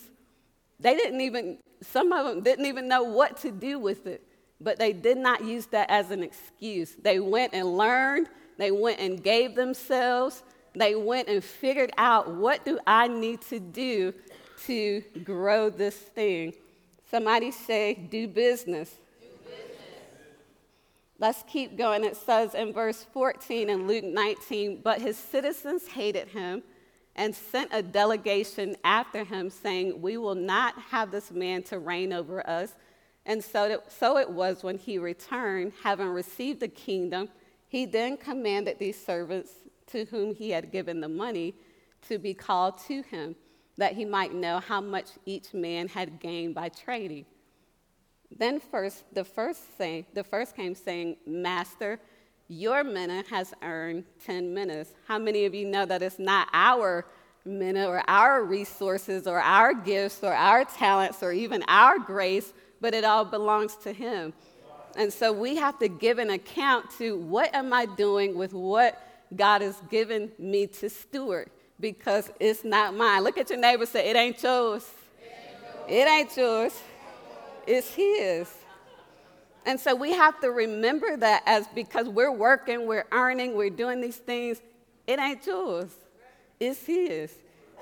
They 0.79 0.95
didn't 0.95 1.21
even, 1.21 1.57
some 1.81 2.11
of 2.11 2.25
them 2.25 2.43
didn't 2.43 2.65
even 2.65 2.87
know 2.87 3.03
what 3.03 3.37
to 3.41 3.51
do 3.51 3.79
with 3.79 4.07
it, 4.07 4.21
but 4.59 4.77
they 4.77 4.91
did 4.91 5.17
not 5.17 5.43
use 5.43 5.67
that 5.67 5.89
as 5.89 6.11
an 6.11 6.23
excuse. 6.23 6.95
They 6.95 7.19
went 7.19 7.53
and 7.53 7.77
learned, 7.77 8.27
they 8.57 8.71
went 8.71 8.99
and 8.99 9.23
gave 9.23 9.55
themselves, 9.55 10.43
they 10.75 10.95
went 10.95 11.27
and 11.27 11.43
figured 11.43 11.91
out 11.97 12.31
what 12.31 12.65
do 12.65 12.79
I 12.85 13.07
need 13.07 13.41
to 13.43 13.59
do 13.59 14.13
to 14.65 15.01
grow 15.23 15.69
this 15.69 15.95
thing. 15.95 16.53
Somebody 17.09 17.51
say, 17.51 17.93
do 17.93 18.27
business. 18.27 18.93
Let's 21.17 21.43
keep 21.47 21.77
going. 21.77 22.03
It 22.03 22.17
says 22.17 22.55
in 22.55 22.73
verse 22.73 23.05
14 23.13 23.69
in 23.69 23.87
Luke 23.87 24.03
19, 24.03 24.81
but 24.83 24.99
his 24.99 25.17
citizens 25.17 25.87
hated 25.87 26.27
him 26.27 26.61
and 27.15 27.33
sent 27.33 27.69
a 27.73 27.81
delegation 27.81 28.75
after 28.83 29.23
him, 29.23 29.49
saying, 29.49 30.01
We 30.01 30.17
will 30.17 30.35
not 30.35 30.77
have 30.89 31.11
this 31.11 31.31
man 31.31 31.63
to 31.63 31.79
reign 31.79 32.11
over 32.11 32.47
us. 32.49 32.73
And 33.25 33.41
so 33.41 33.63
it, 33.63 33.83
so 33.87 34.17
it 34.17 34.29
was 34.29 34.61
when 34.61 34.77
he 34.77 34.97
returned, 34.97 35.71
having 35.83 36.07
received 36.07 36.59
the 36.59 36.67
kingdom, 36.67 37.29
he 37.69 37.85
then 37.85 38.17
commanded 38.17 38.77
these 38.77 39.03
servants 39.03 39.51
to 39.87 40.05
whom 40.05 40.33
he 40.33 40.51
had 40.51 40.71
given 40.71 41.01
the 41.01 41.09
money 41.09 41.55
to 42.07 42.17
be 42.17 42.33
called 42.33 42.77
to 42.87 43.01
him, 43.03 43.35
that 43.77 43.93
he 43.93 44.05
might 44.05 44.33
know 44.33 44.59
how 44.59 44.81
much 44.81 45.09
each 45.25 45.53
man 45.53 45.87
had 45.87 46.19
gained 46.19 46.55
by 46.55 46.69
trading. 46.69 47.25
Then 48.35 48.59
first, 48.59 49.03
the 49.13 49.23
first 49.23 49.77
say, 49.77 50.05
the 50.13 50.23
first 50.23 50.55
came 50.55 50.75
saying, 50.75 51.17
Master, 51.25 51.99
your 52.47 52.83
mina 52.83 53.23
has 53.29 53.53
earned 53.61 54.03
10 54.25 54.53
minas. 54.53 54.93
How 55.07 55.17
many 55.17 55.45
of 55.45 55.55
you 55.55 55.65
know 55.65 55.85
that 55.85 56.01
it's 56.01 56.19
not 56.19 56.47
our 56.53 57.05
mina 57.43 57.87
or 57.87 58.03
our 58.07 58.43
resources 58.43 59.27
or 59.27 59.39
our 59.39 59.73
gifts 59.73 60.19
or 60.23 60.33
our 60.33 60.65
talents 60.65 61.23
or 61.23 61.31
even 61.31 61.63
our 61.67 61.97
grace, 61.99 62.53
but 62.81 62.93
it 62.93 63.03
all 63.03 63.25
belongs 63.25 63.75
to 63.77 63.91
Him? 63.93 64.33
And 64.95 65.11
so 65.11 65.33
we 65.33 65.55
have 65.57 65.77
to 65.79 65.87
give 65.87 66.19
an 66.19 66.29
account 66.29 66.89
to 66.97 67.17
what 67.17 67.53
am 67.53 67.73
I 67.73 67.85
doing 67.85 68.35
with 68.35 68.53
what 68.53 69.01
God 69.35 69.61
has 69.61 69.81
given 69.89 70.31
me 70.37 70.67
to 70.67 70.89
steward 70.89 71.49
because 71.79 72.31
it's 72.39 72.63
not 72.63 72.95
mine. 72.95 73.23
Look 73.23 73.37
at 73.37 73.49
your 73.49 73.59
neighbor 73.59 73.85
say, 73.85 74.09
It 74.09 74.15
ain't 74.15 74.41
yours. 74.41 74.89
It 75.87 76.07
ain't 76.07 76.35
yours. 76.35 76.73
It's 77.67 77.93
His. 77.93 78.53
And 79.65 79.79
so 79.79 79.95
we 79.95 80.11
have 80.13 80.39
to 80.41 80.51
remember 80.51 81.17
that 81.17 81.41
as 81.45 81.67
because 81.73 82.07
we're 82.07 82.31
working, 82.31 82.85
we're 82.85 83.07
earning, 83.11 83.55
we're 83.55 83.71
doing 83.71 83.99
these 83.99 84.17
things, 84.17 84.61
it 85.07 85.19
ain't 85.19 85.45
yours, 85.45 85.89
it's 86.59 86.85
His. 86.85 87.33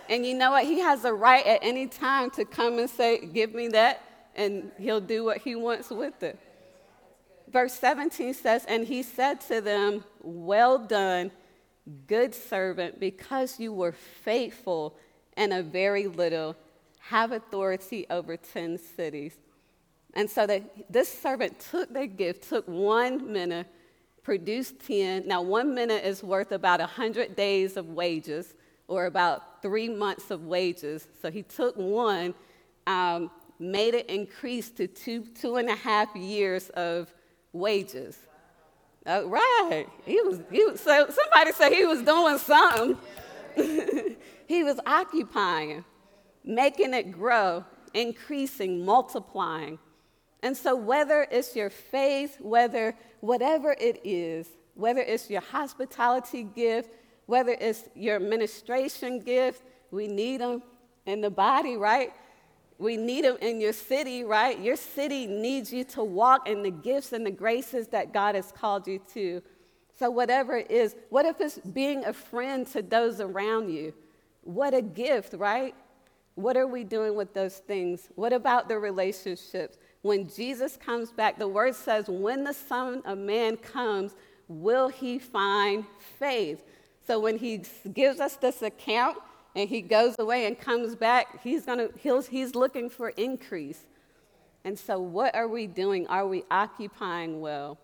And 0.09 0.25
you 0.25 0.33
know 0.33 0.51
what? 0.51 0.65
He 0.65 0.79
has 0.79 1.05
a 1.05 1.13
right 1.13 1.45
at 1.45 1.59
any 1.61 1.87
time 1.87 2.29
to 2.31 2.45
come 2.45 2.79
and 2.79 2.89
say, 2.89 3.25
Give 3.25 3.53
me 3.53 3.69
that, 3.69 4.01
and 4.35 4.71
He'll 4.77 5.01
do 5.01 5.23
what 5.23 5.37
He 5.39 5.55
wants 5.55 5.89
with 5.89 6.23
it. 6.23 6.39
Verse 7.49 7.73
17 7.73 8.33
says, 8.33 8.65
And 8.65 8.85
He 8.85 9.03
said 9.03 9.41
to 9.41 9.61
them, 9.61 10.03
Well 10.21 10.79
done, 10.79 11.31
good 12.07 12.33
servant, 12.33 12.99
because 12.99 13.59
you 13.59 13.73
were 13.73 13.91
faithful 13.91 14.95
in 15.35 15.51
a 15.51 15.61
very 15.63 16.07
little, 16.07 16.55
have 16.99 17.31
authority 17.31 18.05
over 18.09 18.37
10 18.37 18.77
cities. 18.77 19.35
And 20.13 20.29
so 20.29 20.47
this 20.89 21.09
servant 21.09 21.59
took 21.59 21.91
their 21.93 22.07
gift, 22.07 22.47
took 22.47 22.67
one 22.67 23.31
mina, 23.31 23.65
produced 24.21 24.79
10. 24.85 25.27
Now, 25.27 25.41
one 25.41 25.73
mina 25.73 25.95
is 25.95 26.23
worth 26.23 26.51
about 26.51 26.79
100 26.79 27.35
days 27.35 27.77
of 27.77 27.89
wages 27.89 28.53
or 28.87 29.05
about 29.05 29.61
three 29.61 29.89
months 29.89 30.31
of 30.31 30.45
wages. 30.45 31.07
So 31.21 31.31
he 31.31 31.43
took 31.43 31.75
one, 31.75 32.33
um, 32.85 33.31
made 33.59 33.95
it 33.95 34.07
increase 34.07 34.69
to 34.71 34.87
two, 34.87 35.25
two 35.25 35.55
and 35.55 35.69
a 35.69 35.75
half 35.75 36.15
years 36.15 36.69
of 36.69 37.13
wages. 37.53 38.17
Uh, 39.05 39.23
right. 39.25 39.85
He 40.05 40.21
was, 40.21 40.39
he 40.51 40.63
was, 40.63 40.79
so 40.79 41.07
somebody 41.09 41.51
said 41.51 41.73
he 41.73 41.85
was 41.85 42.01
doing 42.01 42.37
something. 42.37 42.97
he 44.47 44.63
was 44.63 44.79
occupying, 44.85 45.83
making 46.43 46.93
it 46.93 47.11
grow, 47.11 47.65
increasing, 47.93 48.85
multiplying. 48.85 49.77
And 50.41 50.55
so, 50.55 50.75
whether 50.75 51.27
it's 51.31 51.55
your 51.55 51.69
faith, 51.69 52.37
whether 52.39 52.95
whatever 53.19 53.75
it 53.79 54.01
is, 54.03 54.47
whether 54.75 55.01
it's 55.01 55.29
your 55.29 55.41
hospitality 55.41 56.43
gift, 56.43 56.91
whether 57.25 57.55
it's 57.59 57.83
your 57.95 58.15
administration 58.15 59.19
gift, 59.19 59.63
we 59.91 60.07
need 60.07 60.41
them 60.41 60.63
in 61.05 61.21
the 61.21 61.29
body, 61.29 61.77
right? 61.77 62.13
We 62.79 62.97
need 62.97 63.25
them 63.25 63.37
in 63.41 63.61
your 63.61 63.73
city, 63.73 64.23
right? 64.23 64.59
Your 64.59 64.75
city 64.75 65.27
needs 65.27 65.71
you 65.71 65.83
to 65.85 66.03
walk 66.03 66.47
in 66.47 66.63
the 66.63 66.71
gifts 66.71 67.13
and 67.13 67.25
the 67.25 67.31
graces 67.31 67.87
that 67.87 68.13
God 68.13 68.35
has 68.35 68.51
called 68.51 68.87
you 68.87 68.99
to. 69.13 69.41
So, 69.97 70.09
whatever 70.09 70.57
it 70.57 70.71
is, 70.71 70.95
what 71.09 71.25
if 71.25 71.39
it's 71.39 71.59
being 71.59 72.03
a 72.05 72.13
friend 72.13 72.65
to 72.67 72.81
those 72.81 73.19
around 73.19 73.69
you? 73.69 73.93
What 74.41 74.73
a 74.73 74.81
gift, 74.81 75.33
right? 75.33 75.75
What 76.35 76.57
are 76.57 76.67
we 76.67 76.83
doing 76.83 77.15
with 77.15 77.33
those 77.33 77.57
things? 77.57 78.09
What 78.15 78.33
about 78.33 78.67
the 78.67 78.79
relationships? 78.79 79.77
when 80.03 80.29
Jesus 80.29 80.77
comes 80.77 81.11
back, 81.11 81.39
the 81.39 81.47
word 81.47 81.73
says, 81.73 82.07
when 82.07 82.43
the 82.43 82.53
Son 82.53 83.01
of 83.05 83.17
Man 83.17 83.55
comes, 83.57 84.15
will 84.47 84.89
he 84.89 85.17
find 85.17 85.85
faith? 86.19 86.63
So 87.07 87.19
when 87.19 87.37
he 87.37 87.61
gives 87.93 88.19
us 88.19 88.35
this 88.35 88.61
account 88.61 89.17
and 89.55 89.69
he 89.69 89.81
goes 89.81 90.17
away 90.17 90.45
and 90.45 90.59
comes 90.59 90.95
back, 90.95 91.41
he's, 91.43 91.65
gonna, 91.65 91.89
he's 92.01 92.55
looking 92.55 92.89
for 92.89 93.09
increase. 93.09 93.85
And 94.65 94.77
so, 94.79 94.99
what 94.99 95.35
are 95.35 95.47
we 95.47 95.67
doing? 95.67 96.07
Are 96.07 96.27
we 96.27 96.43
occupying 96.49 97.41
well? 97.41 97.77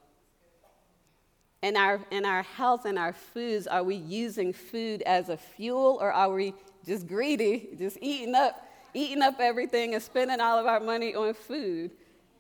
In 1.62 1.76
our, 1.76 2.00
in 2.10 2.26
our 2.26 2.42
health 2.42 2.86
and 2.86 2.98
our 2.98 3.12
foods, 3.12 3.68
are 3.68 3.84
we 3.84 3.96
using 3.96 4.54
food 4.54 5.02
as 5.02 5.28
a 5.28 5.36
fuel 5.36 5.98
or 6.02 6.12
are 6.12 6.34
we 6.34 6.54
just 6.86 7.06
greedy, 7.06 7.68
just 7.78 7.98
eating 8.02 8.34
up, 8.34 8.66
eating 8.94 9.22
up 9.22 9.40
everything 9.40 9.94
and 9.94 10.02
spending 10.02 10.40
all 10.40 10.58
of 10.58 10.66
our 10.66 10.80
money 10.80 11.14
on 11.14 11.34
food? 11.34 11.92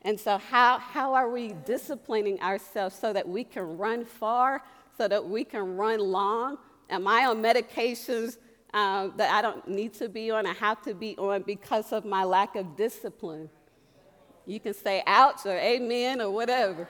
And 0.03 0.17
so, 0.17 0.37
how, 0.37 0.79
how 0.79 1.13
are 1.13 1.29
we 1.29 1.53
disciplining 1.65 2.41
ourselves 2.41 2.95
so 2.95 3.11
that 3.11 3.27
we 3.27 3.43
can 3.43 3.77
run 3.77 4.05
far, 4.05 4.63
so 4.97 5.07
that 5.07 5.23
we 5.23 5.43
can 5.43 5.75
run 5.75 5.99
long? 5.99 6.57
Am 6.89 7.05
I 7.07 7.25
on 7.25 7.43
medications 7.43 8.37
uh, 8.73 9.09
that 9.17 9.33
I 9.33 9.41
don't 9.41 9.67
need 9.67 9.93
to 9.95 10.09
be 10.09 10.31
on, 10.31 10.45
I 10.45 10.53
have 10.53 10.81
to 10.83 10.93
be 10.93 11.15
on 11.17 11.41
because 11.43 11.91
of 11.91 12.05
my 12.05 12.23
lack 12.23 12.55
of 12.55 12.75
discipline? 12.75 13.49
You 14.45 14.59
can 14.59 14.73
say 14.73 15.03
ouch 15.05 15.45
or 15.45 15.57
amen 15.57 16.21
or 16.21 16.31
whatever. 16.31 16.87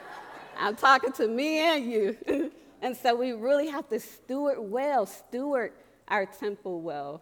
I'm 0.57 0.75
talking 0.75 1.11
to 1.13 1.27
me 1.27 1.59
and 1.59 1.91
you. 1.91 2.51
and 2.81 2.95
so, 2.95 3.15
we 3.15 3.31
really 3.31 3.67
have 3.67 3.87
to 3.89 3.99
steward 3.99 4.57
well, 4.59 5.05
steward 5.05 5.73
our 6.07 6.25
temple 6.25 6.81
well. 6.81 7.21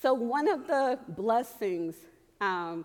So, 0.00 0.12
one 0.12 0.48
of 0.48 0.66
the 0.66 0.98
blessings 1.08 1.96
um, 2.40 2.84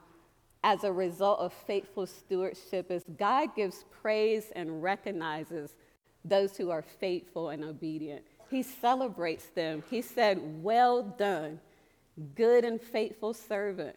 as 0.63 0.83
a 0.83 0.91
result 0.91 1.39
of 1.39 1.53
faithful 1.53 2.05
stewardship 2.05 2.91
is 2.91 3.03
God 3.17 3.55
gives 3.55 3.85
praise 4.01 4.51
and 4.55 4.81
recognizes 4.83 5.75
those 6.23 6.57
who 6.57 6.69
are 6.69 6.81
faithful 6.81 7.49
and 7.49 7.63
obedient. 7.63 8.25
He 8.49 8.63
celebrates 8.63 9.47
them. 9.47 9.83
He 9.89 10.01
said, 10.01 10.63
Well 10.63 11.03
done, 11.03 11.59
good 12.35 12.65
and 12.65 12.81
faithful 12.81 13.33
servant. 13.33 13.95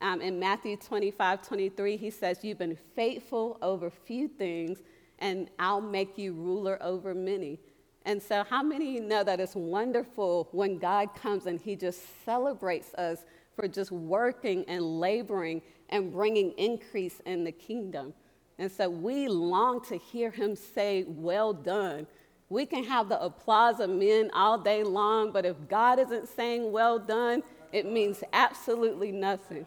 Um, 0.00 0.22
in 0.22 0.38
Matthew 0.38 0.76
25, 0.76 1.46
23, 1.46 1.96
he 1.96 2.10
says, 2.10 2.38
You've 2.42 2.58
been 2.58 2.78
faithful 2.96 3.58
over 3.60 3.90
few 3.90 4.28
things, 4.28 4.78
and 5.18 5.50
I'll 5.58 5.82
make 5.82 6.16
you 6.16 6.32
ruler 6.32 6.78
over 6.80 7.14
many. 7.14 7.58
And 8.06 8.22
so, 8.22 8.44
how 8.48 8.62
many 8.62 8.94
you 8.94 9.02
know 9.02 9.22
that 9.22 9.40
it's 9.40 9.54
wonderful 9.54 10.48
when 10.52 10.78
God 10.78 11.14
comes 11.14 11.44
and 11.44 11.60
He 11.60 11.76
just 11.76 12.02
celebrates 12.24 12.94
us 12.94 13.24
for 13.54 13.68
just 13.68 13.92
working 13.92 14.64
and 14.68 14.98
laboring 15.00 15.60
and 15.90 16.10
bringing 16.10 16.52
increase 16.52 17.20
in 17.26 17.44
the 17.44 17.52
kingdom? 17.52 18.14
And 18.58 18.72
so, 18.72 18.88
we 18.88 19.28
long 19.28 19.84
to 19.86 19.98
hear 19.98 20.30
Him 20.30 20.56
say, 20.56 21.04
Well 21.06 21.52
done. 21.52 22.06
We 22.50 22.66
can 22.66 22.82
have 22.82 23.08
the 23.08 23.22
applause 23.22 23.78
of 23.78 23.88
men 23.90 24.28
all 24.34 24.58
day 24.58 24.82
long, 24.82 25.30
but 25.30 25.46
if 25.46 25.56
God 25.68 26.00
isn't 26.00 26.28
saying, 26.28 26.72
Well 26.72 26.98
done, 26.98 27.44
it 27.72 27.86
means 27.86 28.22
absolutely 28.32 29.12
nothing. 29.12 29.64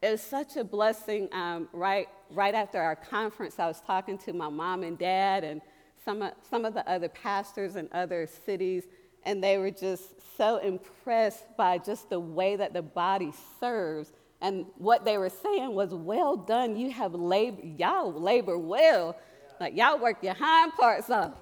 It 0.00 0.10
was 0.10 0.22
such 0.22 0.56
a 0.56 0.64
blessing. 0.64 1.28
Um, 1.32 1.68
right, 1.74 2.08
right 2.30 2.54
after 2.54 2.80
our 2.80 2.96
conference, 2.96 3.58
I 3.58 3.66
was 3.66 3.82
talking 3.82 4.16
to 4.18 4.32
my 4.32 4.48
mom 4.48 4.82
and 4.84 4.98
dad 4.98 5.44
and 5.44 5.60
some 6.02 6.22
of, 6.22 6.32
some 6.48 6.64
of 6.64 6.72
the 6.72 6.88
other 6.90 7.10
pastors 7.10 7.76
in 7.76 7.90
other 7.92 8.26
cities, 8.46 8.84
and 9.24 9.44
they 9.44 9.58
were 9.58 9.70
just 9.70 10.14
so 10.38 10.56
impressed 10.56 11.44
by 11.58 11.76
just 11.76 12.08
the 12.08 12.20
way 12.20 12.56
that 12.56 12.72
the 12.72 12.82
body 12.82 13.32
serves. 13.60 14.12
And 14.40 14.64
what 14.78 15.04
they 15.04 15.18
were 15.18 15.30
saying 15.30 15.74
was, 15.74 15.92
Well 15.92 16.36
done, 16.36 16.74
you 16.74 16.90
have 16.90 17.12
labor, 17.12 17.60
y'all 17.62 18.10
labor 18.14 18.56
well. 18.56 19.14
Like, 19.60 19.76
y'all 19.76 19.98
work 19.98 20.22
your 20.22 20.34
hind 20.34 20.72
parts 20.74 21.10
off. 21.10 21.32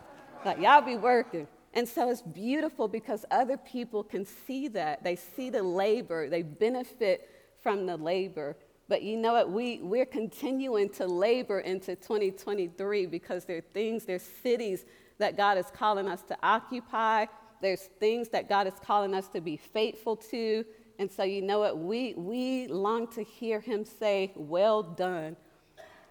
Like, 0.45 0.59
y'all 0.59 0.83
be 0.83 0.97
working. 0.97 1.47
And 1.75 1.89
so 1.89 2.11
it's 2.11 2.23
beautiful 2.23 2.89
because 2.89 3.25
other 3.31 3.57
people 3.57 4.03
can 4.03 4.27
see 4.27 4.69
that. 4.69 5.03
They 5.03 5.17
see 5.17 5.51
the 5.51 5.63
labor, 5.63 6.29
they 6.29 6.43
benefit 6.43 7.29
from 7.63 7.87
the 7.87 7.97
labor. 7.97 8.57
But 8.89 9.03
you 9.03 9.17
know 9.17 9.33
what? 9.33 9.51
We, 9.51 9.79
we're 9.81 10.05
continuing 10.05 10.91
to 10.91 11.07
labor 11.07 11.61
into 11.61 11.97
2023 11.97 13.07
because 13.07 13.45
there 13.45 13.59
are 13.59 13.65
things, 13.73 14.05
there's 14.05 14.23
cities 14.43 14.85
that 15.19 15.37
God 15.37 15.57
is 15.57 15.67
calling 15.73 16.09
us 16.09 16.21
to 16.23 16.37
occupy. 16.43 17.27
There's 17.63 17.83
things 18.01 18.29
that 18.31 18.49
God 18.49 18.67
is 18.67 18.75
calling 18.85 19.15
us 19.15 19.29
to 19.29 19.41
be 19.41 19.57
faithful 19.57 20.17
to. 20.17 20.65
And 20.99 21.11
so, 21.11 21.23
you 21.23 21.41
know 21.41 21.61
what? 21.61 21.79
We, 21.79 22.15
we 22.15 22.67
long 22.67 23.07
to 23.13 23.23
hear 23.23 23.61
Him 23.61 23.85
say, 23.85 24.33
Well 24.35 24.83
done. 24.83 25.37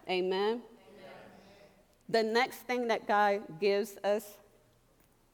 Amen. 0.08 0.62
The 2.12 2.22
next 2.22 2.58
thing 2.58 2.88
that 2.88 3.08
God 3.08 3.42
gives 3.58 3.96
us, 4.04 4.24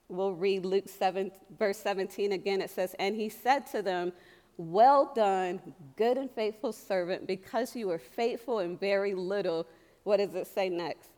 we'll 0.09 0.33
read 0.33 0.65
Luke 0.65 0.89
7, 0.89 1.31
verse 1.59 1.79
17 1.79 2.33
again. 2.33 2.61
It 2.63 2.71
says, 2.71 2.95
And 2.99 3.17
He 3.17 3.29
said 3.29 3.67
to 3.73 3.83
them, 3.83 4.13
well 4.59 5.13
done, 5.15 5.61
good 5.97 6.19
and 6.19 6.29
faithful 6.29 6.73
servant, 6.73 7.27
because 7.27 7.77
you 7.77 7.87
were 7.87 7.99
faithful 7.99 8.59
in 8.59 8.77
very 8.77 9.15
little. 9.15 9.67
What 10.03 10.17
does 10.17 10.35
it 10.35 10.49
say 10.49 10.69
next? 10.69 11.11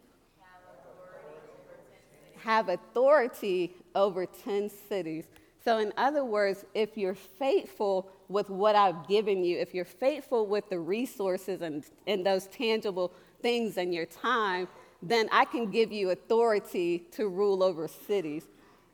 Have 2.37 2.69
authority 2.69 3.75
over 3.95 4.27
10 4.27 4.71
cities. 4.89 5.25
So, 5.65 5.79
in 5.79 5.93
other 5.97 6.25
words, 6.25 6.65
if 6.75 6.97
you're 6.97 7.15
faithful 7.15 8.11
with 8.29 8.49
what 8.51 8.77
I've 8.77 9.09
given 9.09 9.43
you, 9.43 9.59
if 9.59 9.75
you're 9.75 9.85
faithful 9.85 10.47
with 10.47 10.69
the 10.69 10.79
resources 10.79 11.63
and, 11.63 11.85
and 12.07 12.25
those 12.25 12.47
tangible 12.47 13.13
things 13.43 13.79
and 13.79 13.95
your 13.95 14.07
time, 14.07 14.69
then 15.03 15.29
I 15.33 15.45
can 15.45 15.71
give 15.71 15.93
you 15.93 16.11
authority 16.11 17.05
to 17.13 17.29
rule 17.29 17.63
over 17.63 17.89
cities. 17.89 18.45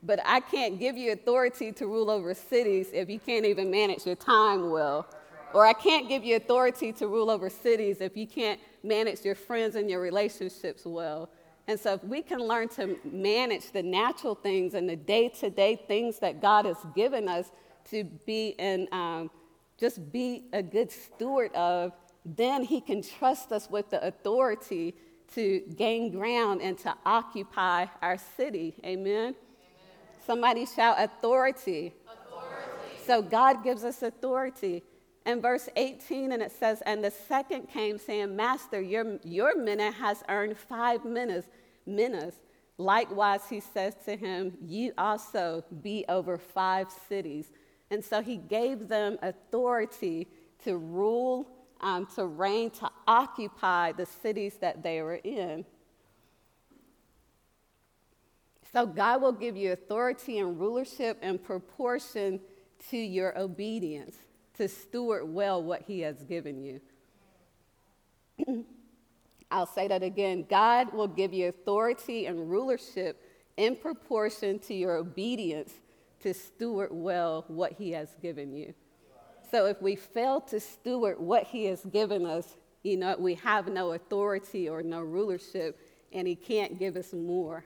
But 0.03 0.19
I 0.25 0.39
can't 0.39 0.79
give 0.79 0.95
you 0.95 1.11
authority 1.11 1.71
to 1.73 1.87
rule 1.87 2.09
over 2.09 2.33
cities 2.33 2.89
if 2.93 3.09
you 3.09 3.19
can't 3.19 3.45
even 3.45 3.69
manage 3.69 4.05
your 4.05 4.15
time 4.15 4.69
well. 4.69 5.07
Or 5.53 5.65
I 5.65 5.73
can't 5.73 6.07
give 6.07 6.23
you 6.23 6.35
authority 6.35 6.91
to 6.93 7.07
rule 7.07 7.29
over 7.29 7.49
cities 7.49 7.99
if 8.01 8.15
you 8.15 8.27
can't 8.27 8.59
manage 8.83 9.25
your 9.25 9.35
friends 9.35 9.75
and 9.75 9.89
your 9.89 10.01
relationships 10.01 10.83
well. 10.85 11.29
And 11.67 11.79
so, 11.79 11.93
if 11.93 12.03
we 12.03 12.21
can 12.21 12.39
learn 12.39 12.69
to 12.69 12.97
manage 13.03 13.71
the 13.71 13.83
natural 13.83 14.35
things 14.35 14.73
and 14.73 14.87
the 14.87 14.95
day 14.95 15.29
to 15.39 15.49
day 15.49 15.75
things 15.75 16.19
that 16.19 16.41
God 16.41 16.65
has 16.65 16.77
given 16.95 17.27
us 17.27 17.51
to 17.89 18.05
be 18.25 18.55
and 18.57 18.87
um, 18.93 19.29
just 19.77 20.11
be 20.11 20.45
a 20.53 20.63
good 20.63 20.91
steward 20.91 21.53
of, 21.53 21.91
then 22.25 22.63
He 22.63 22.79
can 22.79 23.01
trust 23.01 23.51
us 23.51 23.69
with 23.69 23.89
the 23.89 24.05
authority 24.05 24.95
to 25.35 25.61
gain 25.75 26.11
ground 26.11 26.61
and 26.61 26.77
to 26.79 26.93
occupy 27.05 27.85
our 28.01 28.17
city. 28.17 28.75
Amen. 28.85 29.35
Somebody 30.25 30.65
shout 30.65 30.97
authority. 30.99 31.93
authority. 32.05 33.03
So 33.05 33.21
God 33.21 33.63
gives 33.63 33.83
us 33.83 34.01
authority. 34.01 34.83
In 35.25 35.41
verse 35.41 35.67
18, 35.75 36.31
and 36.31 36.41
it 36.41 36.51
says, 36.51 36.81
And 36.85 37.03
the 37.03 37.11
second 37.11 37.67
came 37.69 37.97
saying, 37.97 38.35
Master, 38.35 38.81
your, 38.81 39.19
your 39.23 39.57
mina 39.57 39.91
has 39.91 40.23
earned 40.29 40.57
five 40.57 41.03
minutes. 41.05 41.47
minas. 41.85 42.35
Likewise, 42.77 43.41
he 43.49 43.59
says 43.59 43.95
to 44.05 44.15
him, 44.15 44.53
You 44.61 44.93
also 44.97 45.63
be 45.81 46.05
over 46.07 46.37
five 46.37 46.87
cities. 47.09 47.51
And 47.89 48.03
so 48.03 48.21
he 48.21 48.37
gave 48.37 48.87
them 48.87 49.17
authority 49.21 50.27
to 50.63 50.77
rule, 50.77 51.47
um, 51.81 52.07
to 52.15 52.25
reign, 52.25 52.69
to 52.71 52.89
occupy 53.07 53.91
the 53.91 54.05
cities 54.05 54.57
that 54.61 54.83
they 54.83 55.01
were 55.01 55.15
in. 55.15 55.65
So 58.73 58.85
God 58.85 59.21
will 59.21 59.31
give 59.31 59.55
you 59.55 59.71
authority 59.71 60.39
and 60.39 60.59
rulership 60.59 61.17
in 61.23 61.39
proportion 61.39 62.39
to 62.89 62.97
your 62.97 63.37
obedience, 63.37 64.15
to 64.57 64.67
steward 64.67 65.33
well 65.33 65.63
what 65.63 65.83
He 65.87 66.01
has 66.01 66.23
given 66.23 66.61
you. 66.61 66.81
I'll 69.51 69.65
say 69.65 69.87
that 69.87 70.03
again. 70.03 70.45
God 70.49 70.93
will 70.93 71.07
give 71.07 71.33
you 71.33 71.47
authority 71.47 72.25
and 72.25 72.49
rulership 72.49 73.21
in 73.55 73.75
proportion 73.75 74.59
to 74.59 74.73
your 74.73 74.97
obedience 74.97 75.73
to 76.21 76.33
steward 76.33 76.89
well 76.91 77.45
what 77.47 77.73
He 77.73 77.91
has 77.91 78.09
given 78.21 78.53
you. 78.53 78.73
So 79.49 79.65
if 79.65 79.81
we 79.81 79.95
fail 79.95 80.41
to 80.41 80.59
steward 80.59 81.19
what 81.19 81.43
He 81.43 81.65
has 81.65 81.85
given 81.85 82.25
us, 82.25 82.57
you 82.83 82.97
know, 82.97 83.15
we 83.17 83.35
have 83.35 83.67
no 83.67 83.93
authority 83.93 84.67
or 84.69 84.83
no 84.83 85.01
rulership, 85.01 85.79
and 86.11 86.27
He 86.27 86.35
can't 86.35 86.77
give 86.77 86.95
us 86.95 87.13
more. 87.13 87.65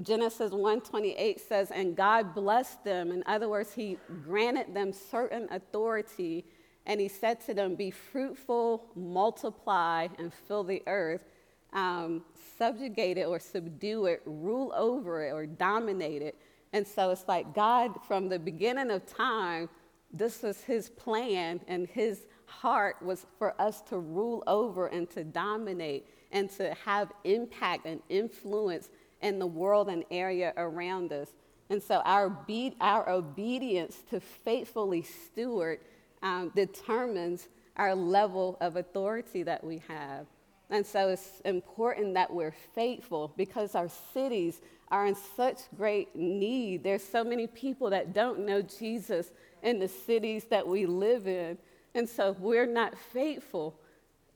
Genesis 0.00 0.52
1:28 0.52 1.38
says, 1.40 1.70
"And 1.70 1.94
God 1.94 2.34
blessed 2.34 2.82
them." 2.82 3.12
In 3.12 3.22
other 3.26 3.48
words, 3.48 3.74
he 3.74 3.98
granted 4.24 4.72
them 4.72 4.92
certain 4.92 5.46
authority, 5.50 6.46
and 6.86 6.98
he 6.98 7.08
said 7.08 7.40
to 7.40 7.52
them, 7.52 7.74
"Be 7.74 7.90
fruitful, 7.90 8.90
multiply, 8.94 10.08
and 10.18 10.32
fill 10.32 10.64
the 10.64 10.82
earth, 10.86 11.26
um, 11.74 12.24
subjugate 12.56 13.18
it 13.18 13.26
or 13.26 13.38
subdue 13.38 14.06
it, 14.06 14.22
rule 14.24 14.72
over 14.74 15.24
it 15.24 15.32
or 15.32 15.44
dominate 15.44 16.22
it." 16.22 16.38
And 16.72 16.86
so 16.86 17.10
it's 17.10 17.24
like 17.28 17.54
God, 17.54 18.02
from 18.06 18.28
the 18.28 18.38
beginning 18.38 18.90
of 18.90 19.06
time, 19.06 19.68
this 20.12 20.42
was 20.42 20.62
his 20.62 20.90
plan, 20.90 21.60
and 21.68 21.86
his 21.86 22.26
heart 22.46 22.96
was 23.02 23.26
for 23.38 23.60
us 23.60 23.80
to 23.82 23.98
rule 23.98 24.42
over 24.46 24.86
and 24.86 25.08
to 25.10 25.24
dominate 25.24 26.06
and 26.30 26.50
to 26.50 26.74
have 26.84 27.12
impact 27.24 27.86
and 27.86 28.00
influence 28.08 28.88
in 29.20 29.38
the 29.38 29.46
world 29.46 29.88
and 29.88 30.04
area 30.10 30.52
around 30.56 31.12
us. 31.12 31.28
And 31.70 31.82
so 31.82 32.02
our, 32.04 32.28
be- 32.28 32.76
our 32.80 33.08
obedience 33.08 34.02
to 34.10 34.20
faithfully 34.20 35.02
steward 35.02 35.80
um, 36.22 36.52
determines 36.54 37.48
our 37.76 37.94
level 37.94 38.58
of 38.60 38.76
authority 38.76 39.42
that 39.44 39.64
we 39.64 39.82
have. 39.88 40.26
And 40.68 40.86
so 40.86 41.08
it's 41.08 41.40
important 41.44 42.14
that 42.14 42.32
we're 42.32 42.54
faithful 42.74 43.32
because 43.36 43.74
our 43.74 43.88
cities 44.12 44.60
are 44.92 45.06
in 45.06 45.16
such 45.36 45.58
great 45.76 46.14
need. 46.14 46.84
There's 46.84 47.02
so 47.02 47.24
many 47.24 47.46
people 47.46 47.90
that 47.90 48.12
don't 48.12 48.46
know 48.46 48.60
Jesus 48.62 49.32
in 49.62 49.78
the 49.78 49.88
cities 49.88 50.44
that 50.50 50.68
we 50.68 50.86
live 50.86 51.26
in. 51.26 51.56
And 51.94 52.08
so 52.08 52.30
if 52.30 52.38
we're 52.38 52.66
not 52.66 52.96
faithful, 53.12 53.74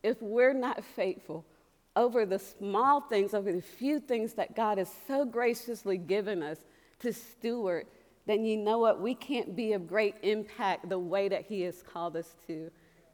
if 0.02 0.20
we're 0.20 0.54
not 0.54 0.82
faithful, 0.82 1.44
over 1.94 2.26
the 2.26 2.38
small 2.38 3.00
things, 3.00 3.34
over 3.34 3.52
the 3.52 3.62
few 3.62 4.00
things 4.00 4.34
that 4.34 4.56
God 4.56 4.78
has 4.78 4.90
so 5.06 5.24
graciously 5.24 5.98
given 5.98 6.42
us 6.42 6.58
to 7.00 7.12
steward, 7.12 7.86
then 8.26 8.44
you 8.44 8.56
know 8.56 8.78
what? 8.78 9.00
We 9.00 9.14
can't 9.14 9.54
be 9.54 9.72
of 9.74 9.86
great 9.86 10.16
impact 10.22 10.88
the 10.88 10.98
way 10.98 11.28
that 11.28 11.46
He 11.46 11.62
has 11.62 11.82
called 11.82 12.16
us 12.16 12.34
to. 12.46 12.70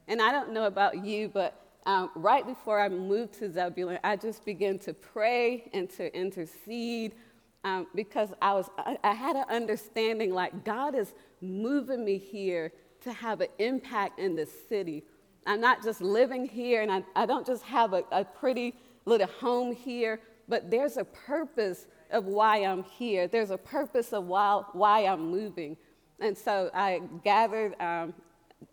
And 0.07 0.21
I 0.21 0.31
don't 0.31 0.51
know 0.51 0.65
about 0.65 1.05
you, 1.05 1.29
but 1.29 1.59
um, 1.85 2.09
right 2.15 2.45
before 2.45 2.79
I 2.79 2.89
moved 2.89 3.33
to 3.39 3.51
Zebulon, 3.51 3.99
I 4.03 4.15
just 4.15 4.45
began 4.45 4.79
to 4.79 4.93
pray 4.93 5.69
and 5.73 5.89
to 5.91 6.15
intercede 6.15 7.15
um, 7.63 7.87
because 7.95 8.29
I, 8.41 8.53
was, 8.53 8.69
I, 8.77 8.97
I 9.03 9.13
had 9.13 9.35
an 9.35 9.45
understanding 9.49 10.33
like 10.33 10.65
God 10.65 10.95
is 10.95 11.13
moving 11.41 12.03
me 12.03 12.17
here 12.17 12.71
to 13.01 13.13
have 13.13 13.41
an 13.41 13.47
impact 13.59 14.19
in 14.19 14.35
the 14.35 14.47
city. 14.69 15.03
I'm 15.45 15.61
not 15.61 15.83
just 15.83 16.01
living 16.01 16.45
here 16.45 16.81
and 16.81 16.91
I, 16.91 17.03
I 17.15 17.25
don't 17.25 17.45
just 17.45 17.63
have 17.63 17.93
a, 17.93 18.03
a 18.11 18.23
pretty 18.23 18.75
little 19.05 19.27
home 19.27 19.73
here, 19.73 20.19
but 20.47 20.71
there's 20.71 20.97
a 20.97 21.03
purpose 21.03 21.87
of 22.11 22.25
why 22.25 22.57
I'm 22.59 22.83
here. 22.83 23.27
There's 23.27 23.51
a 23.51 23.57
purpose 23.57 24.13
of 24.13 24.25
why, 24.25 24.63
why 24.73 25.05
I'm 25.05 25.29
moving. 25.29 25.77
And 26.19 26.37
so 26.37 26.69
I 26.73 27.01
gathered 27.23 27.79
um, 27.81 28.13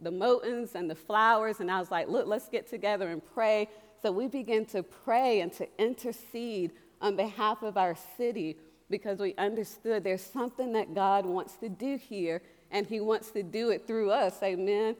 the 0.00 0.10
motins 0.10 0.74
and 0.74 0.88
the 0.88 0.94
flowers, 0.94 1.60
and 1.60 1.70
I 1.70 1.80
was 1.80 1.90
like, 1.90 2.08
look, 2.08 2.26
let's 2.26 2.48
get 2.48 2.68
together 2.68 3.08
and 3.08 3.22
pray. 3.34 3.68
So 4.02 4.12
we 4.12 4.28
began 4.28 4.66
to 4.66 4.82
pray 4.82 5.40
and 5.40 5.52
to 5.54 5.66
intercede 5.78 6.72
on 7.00 7.16
behalf 7.16 7.62
of 7.62 7.76
our 7.76 7.96
city 8.16 8.56
because 8.90 9.20
we 9.20 9.34
understood 9.36 10.04
there's 10.04 10.20
something 10.20 10.72
that 10.72 10.94
God 10.94 11.24
wants 11.24 11.56
to 11.58 11.68
do 11.68 11.96
here, 11.96 12.42
and 12.70 12.86
He 12.86 13.00
wants 13.00 13.30
to 13.30 13.42
do 13.42 13.70
it 13.70 13.86
through 13.86 14.10
us. 14.10 14.42
Amen. 14.42 14.96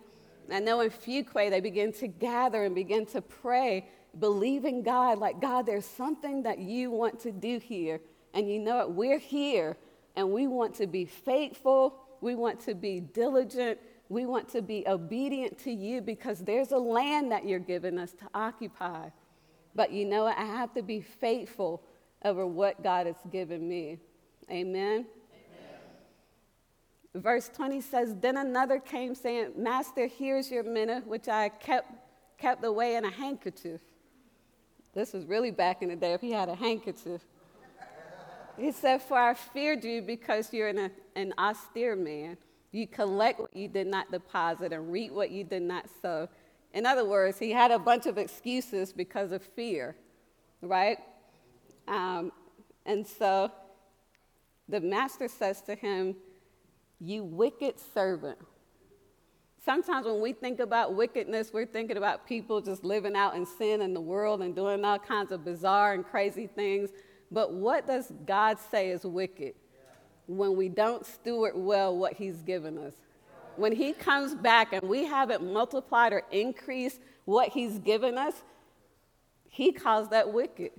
I 0.51 0.61
know 0.61 0.81
in 0.81 0.91
Fuquay, 0.91 1.51
they 1.51 1.61
begin 1.61 1.93
to 1.95 2.09
gather 2.09 2.65
and 2.65 2.75
begin 2.75 3.07
to 3.07 3.21
pray, 3.21 3.87
believing 4.19 4.83
God, 4.83 5.19
like, 5.19 5.41
God, 5.41 5.67
there's 5.67 5.85
something 5.85 6.43
that 6.45 6.59
you 6.59 6.91
want 6.91 7.21
to 7.21 7.33
do 7.33 7.59
here. 7.59 8.01
And 8.35 8.51
you 8.51 8.59
know 8.59 8.79
what? 8.79 8.93
We're 8.93 9.19
here, 9.19 9.77
and 10.17 10.31
we 10.31 10.47
want 10.47 10.75
to 10.77 10.87
be 10.87 11.05
faithful, 11.05 11.97
we 12.21 12.35
want 12.35 12.61
to 12.61 12.75
be 12.75 13.01
diligent, 13.01 13.79
we 14.09 14.27
want 14.27 14.49
to 14.51 14.63
be 14.63 14.85
obedient 14.89 15.59
to 15.61 15.71
you 15.71 16.01
because 16.01 16.41
there's 16.41 16.73
a 16.73 16.79
land 16.79 17.31
that 17.31 17.47
you're 17.47 17.61
giving 17.61 17.99
us 17.99 18.13
to 18.13 18.29
occupy. 18.35 19.09
But 19.75 19.93
you 19.93 20.05
know 20.05 20.25
what? 20.25 20.37
I 20.37 20.45
have 20.45 20.75
to 20.75 20.83
be 20.83 21.01
faithful 21.01 21.83
over 22.25 22.47
what 22.47 22.83
God 22.83 23.07
has 23.07 23.17
given 23.31 23.69
me. 23.69 23.99
Amen. 24.51 25.07
Verse 27.15 27.49
20 27.49 27.81
says, 27.81 28.15
Then 28.21 28.37
another 28.37 28.79
came 28.79 29.15
saying, 29.15 29.53
Master, 29.57 30.07
here's 30.07 30.51
your 30.51 30.63
mina, 30.63 31.03
which 31.07 31.29
I 31.29 31.49
kept, 31.49 31.91
kept 32.39 32.65
away 32.65 32.95
in 32.97 33.05
a 33.05 33.11
handkerchief. 33.11 33.81
This 34.95 35.13
was 35.13 35.25
really 35.25 35.51
back 35.51 35.83
in 35.83 35.89
the 35.89 35.97
day 35.97 36.13
if 36.13 36.21
he 36.21 36.33
had 36.33 36.49
a 36.49 36.55
handkerchief. 36.55 37.23
He 38.57 38.73
said, 38.73 39.03
For 39.03 39.17
I 39.17 39.35
feared 39.35 39.85
you 39.85 40.03
because 40.03 40.53
you're 40.53 40.69
an, 40.69 40.91
an 41.17 41.33
austere 41.39 41.97
man. 41.97 42.37
You 42.73 42.87
collect 42.87 43.41
what 43.41 43.57
you 43.57 43.67
did 43.69 43.87
not 43.87 44.11
deposit 44.13 44.73
and 44.73 44.93
reap 44.93 45.13
what 45.13 45.31
you 45.31 45.43
did 45.43 45.63
not 45.63 45.87
sow. 46.03 46.29
In 46.73 46.87
other 46.87 47.05
words, 47.05 47.39
he 47.39 47.51
had 47.51 47.73
a 47.73 47.79
bunch 47.79 48.07
of 48.07 48.19
excuses 48.19 48.93
because 48.93 49.33
of 49.33 49.43
fear, 49.43 49.97
right? 50.63 50.99
Um, 51.91 52.31
and 52.87 53.07
so 53.07 53.51
the 54.69 54.81
master 54.81 55.29
says 55.29 55.61
to 55.63 55.75
him, 55.75 56.15
You 57.01 57.25
wicked 57.25 57.75
servant. 57.93 58.39
Sometimes 59.63 60.07
when 60.07 60.23
we 60.23 60.33
think 60.33 60.61
about 60.61 60.95
wickedness, 60.95 61.51
we're 61.53 61.67
thinking 61.67 61.99
about 61.99 62.27
people 62.27 62.63
just 62.63 62.83
living 62.83 63.15
out 63.15 63.35
in 63.35 63.45
sin 63.45 63.83
in 63.83 63.93
the 63.93 64.01
world 64.01 64.41
and 64.41 64.55
doing 64.55 64.83
all 64.85 64.99
kinds 64.99 65.33
of 65.33 65.45
bizarre 65.45 65.93
and 65.93 66.07
crazy 66.07 66.47
things. 66.47 66.91
But 67.31 67.53
what 67.53 67.87
does 67.87 68.11
God 68.25 68.59
say 68.71 68.91
is 68.91 69.05
wicked? 69.05 69.55
When 70.27 70.57
we 70.57 70.69
don't 70.69 71.05
steward 71.05 71.53
well 71.57 71.95
what 71.97 72.15
He's 72.15 72.41
given 72.43 72.79
us. 72.79 72.95
When 73.57 73.73
He 73.73 73.93
comes 73.93 74.35
back 74.35 74.73
and 74.73 74.83
we 74.89 75.05
haven't 75.05 75.53
multiplied 75.53 76.13
or 76.13 76.23
increased 76.31 77.01
what 77.25 77.49
He's 77.51 77.79
given 77.79 78.17
us, 78.17 78.35
He 79.49 79.73
calls 79.73 80.09
that 80.11 80.33
wicked. 80.33 80.71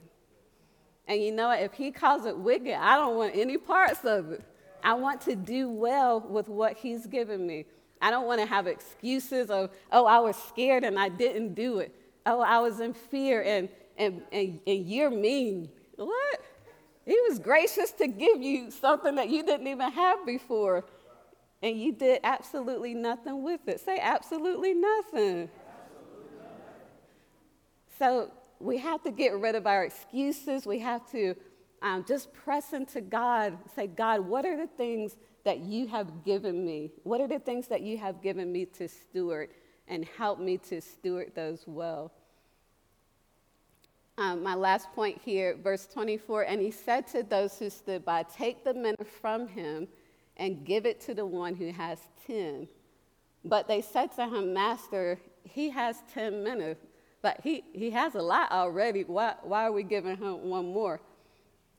And 1.08 1.22
you 1.22 1.32
know 1.32 1.50
what? 1.50 1.60
If 1.62 1.74
He 1.74 1.92
calls 1.92 2.26
it 2.26 2.38
wicked, 2.38 2.74
I 2.74 2.96
don't 2.96 3.16
want 3.16 3.36
any 3.36 3.58
parts 3.58 4.06
of 4.06 4.32
it. 4.32 4.44
I 4.84 4.94
want 4.94 5.22
to 5.22 5.36
do 5.36 5.70
well 5.70 6.20
with 6.20 6.48
what 6.48 6.78
He's 6.78 7.06
given 7.06 7.46
me. 7.46 7.66
I 8.02 8.10
don't 8.10 8.26
want 8.26 8.42
to 8.42 8.48
have 8.48 8.68
excuses 8.68 9.50
of, 9.50 9.70
oh, 9.92 10.06
I 10.06 10.20
was 10.20 10.36
scared 10.36 10.84
and 10.84 10.98
I 10.98 11.10
didn't 11.10 11.54
do 11.54 11.80
it. 11.80 11.94
Oh, 12.26 12.42
I 12.42 12.60
was 12.60 12.80
in 12.80 12.94
fear 12.94 13.44
and, 13.44 13.70
and, 13.98 14.22
and, 14.32 14.60
and 14.66 14.88
you're 14.88 15.12
mean. 15.12 15.70
What? 15.96 16.42
He 17.06 17.18
was 17.30 17.40
gracious 17.40 17.92
to 17.94 18.08
give 18.08 18.42
you 18.42 18.72
something 18.72 19.16
that 19.16 19.30
you 19.30 19.44
didn't 19.44 19.68
even 19.68 19.92
have 19.92 20.26
before. 20.26 20.84
And 21.62 21.80
you 21.80 21.92
did 21.92 22.22
absolutely 22.24 22.96
nothing 22.96 23.44
with 23.44 23.68
it. 23.68 23.80
Say 23.82 24.00
absolutely 24.02 24.74
nothing. 24.74 25.50
So 28.00 28.32
we 28.62 28.78
have 28.78 29.04
to 29.04 29.12
get 29.12 29.34
rid 29.40 29.56
of 29.56 29.68
our 29.68 29.84
excuses. 29.84 30.66
We 30.66 30.80
have 30.80 31.10
to 31.12 31.36
um, 31.82 32.06
just 32.08 32.34
press 32.34 32.74
into 32.74 33.02
God. 33.02 33.58
Say, 33.76 33.88
God, 33.88 34.22
what 34.22 34.46
are 34.46 34.58
the 34.58 34.68
things 34.68 35.16
that 35.44 35.60
you 35.60 35.88
have 35.88 36.24
given 36.24 36.64
me? 36.66 36.92
What 37.04 37.22
are 37.22 37.28
the 37.28 37.40
things 37.40 37.68
that 37.68 37.82
you 37.82 37.98
have 37.98 38.22
given 38.22 38.52
me 38.52 38.66
to 38.66 38.88
steward? 38.88 39.50
And 39.88 40.06
help 40.18 40.40
me 40.40 40.58
to 40.70 40.80
steward 40.80 41.34
those 41.36 41.66
well. 41.68 42.14
Um, 44.18 44.44
my 44.44 44.54
last 44.54 44.92
point 44.94 45.20
here, 45.24 45.58
verse 45.62 45.88
24, 45.88 46.44
and 46.44 46.62
he 46.62 46.72
said 46.72 47.08
to 47.08 47.24
those 47.24 47.58
who 47.58 47.70
stood 47.70 48.06
by, 48.06 48.24
Take 48.24 48.64
the 48.64 48.74
mina 48.74 49.04
from 49.04 49.48
him 49.48 49.88
and 50.38 50.66
give 50.66 50.86
it 50.86 51.02
to 51.02 51.14
the 51.14 51.26
one 51.26 51.56
who 51.56 51.72
has 51.72 52.00
10. 52.28 52.68
But 53.44 53.68
they 53.68 53.82
said 53.82 54.12
to 54.14 54.28
him, 54.28 54.54
Master, 54.54 55.20
he 55.44 55.70
has 55.72 55.98
10 56.14 56.44
mina, 56.44 56.76
but 57.22 57.40
he, 57.44 57.64
he 57.74 57.92
has 57.92 58.16
a 58.16 58.22
lot 58.22 58.52
already. 58.52 59.04
Why, 59.04 59.36
why 59.44 59.66
are 59.66 59.72
we 59.72 59.84
giving 59.84 60.18
him 60.18 60.50
one 60.50 60.66
more? 60.74 61.00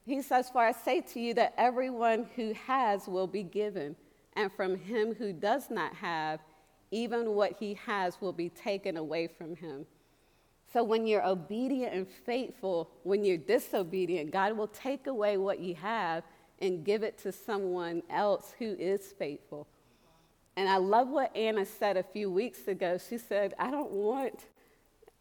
He 0.06 0.22
says, 0.22 0.50
For 0.50 0.58
I 0.58 0.72
say 0.72 1.00
to 1.00 1.20
you 1.20 1.34
that 1.34 1.54
everyone 1.56 2.26
who 2.36 2.54
has 2.66 3.06
will 3.06 3.26
be 3.26 3.42
given, 3.42 3.96
and 4.34 4.52
from 4.52 4.76
him 4.76 5.14
who 5.14 5.32
does 5.32 5.70
not 5.70 5.94
have, 5.94 6.40
even 6.90 7.30
what 7.34 7.56
he 7.58 7.74
has 7.86 8.20
will 8.20 8.32
be 8.32 8.48
taken 8.48 8.96
away 8.96 9.26
from 9.26 9.56
him. 9.56 9.86
So 10.72 10.82
when 10.82 11.06
you're 11.06 11.26
obedient 11.26 11.92
and 11.92 12.08
faithful, 12.08 12.90
when 13.02 13.24
you're 13.24 13.36
disobedient, 13.36 14.30
God 14.30 14.56
will 14.56 14.68
take 14.68 15.06
away 15.06 15.36
what 15.36 15.60
you 15.60 15.74
have 15.74 16.24
and 16.60 16.84
give 16.84 17.02
it 17.02 17.18
to 17.18 17.32
someone 17.32 18.02
else 18.08 18.54
who 18.58 18.74
is 18.78 19.12
faithful. 19.18 19.66
And 20.56 20.68
I 20.68 20.76
love 20.76 21.08
what 21.08 21.34
Anna 21.36 21.66
said 21.66 21.96
a 21.96 22.02
few 22.02 22.30
weeks 22.30 22.68
ago. 22.68 22.98
She 22.98 23.18
said, 23.18 23.54
I 23.58 23.70
don't 23.70 23.90
want 23.90 24.46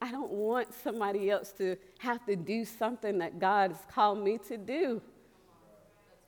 I 0.02 0.12
don't 0.12 0.32
want 0.32 0.74
somebody 0.74 1.30
else 1.30 1.52
to 1.54 1.78
have 2.00 2.26
to 2.26 2.36
do 2.36 2.66
something 2.66 3.20
that 3.20 3.40
God 3.40 3.72
has 3.72 3.82
called 3.94 4.24
me 4.24 4.40
to 4.48 4.58
do. 4.58 5.02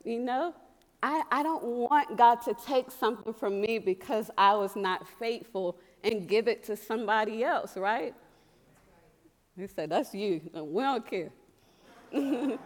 You 0.04 0.20
know? 0.20 0.54
I, 1.02 1.22
I 1.30 1.42
don't 1.42 1.64
want 1.64 2.16
God 2.16 2.36
to 2.42 2.54
take 2.54 2.90
something 2.90 3.34
from 3.34 3.60
me 3.60 3.78
because 3.78 4.30
I 4.38 4.54
was 4.54 4.76
not 4.76 5.06
faithful 5.18 5.76
and 6.02 6.28
give 6.28 6.48
it 6.48 6.62
to 6.64 6.76
somebody 6.76 7.42
else, 7.42 7.76
right? 7.76 8.14
He 9.56 9.66
said, 9.66 9.90
That's 9.90 10.14
you. 10.14 10.40
We 10.54 10.82
don't 10.82 11.06
care. 11.06 11.30
we, 12.12 12.58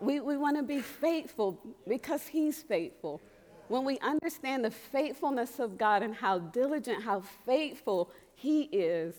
we, 0.00 0.20
we 0.20 0.36
want 0.36 0.56
to 0.56 0.62
be 0.62 0.80
faithful 0.80 1.58
because 1.86 2.26
He's 2.26 2.62
faithful. 2.62 3.20
When 3.68 3.84
we 3.84 3.98
understand 4.00 4.64
the 4.64 4.70
faithfulness 4.70 5.58
of 5.58 5.78
God 5.78 6.02
and 6.02 6.14
how 6.14 6.38
diligent, 6.38 7.02
how 7.02 7.22
faithful 7.46 8.10
He 8.34 8.62
is, 8.64 9.14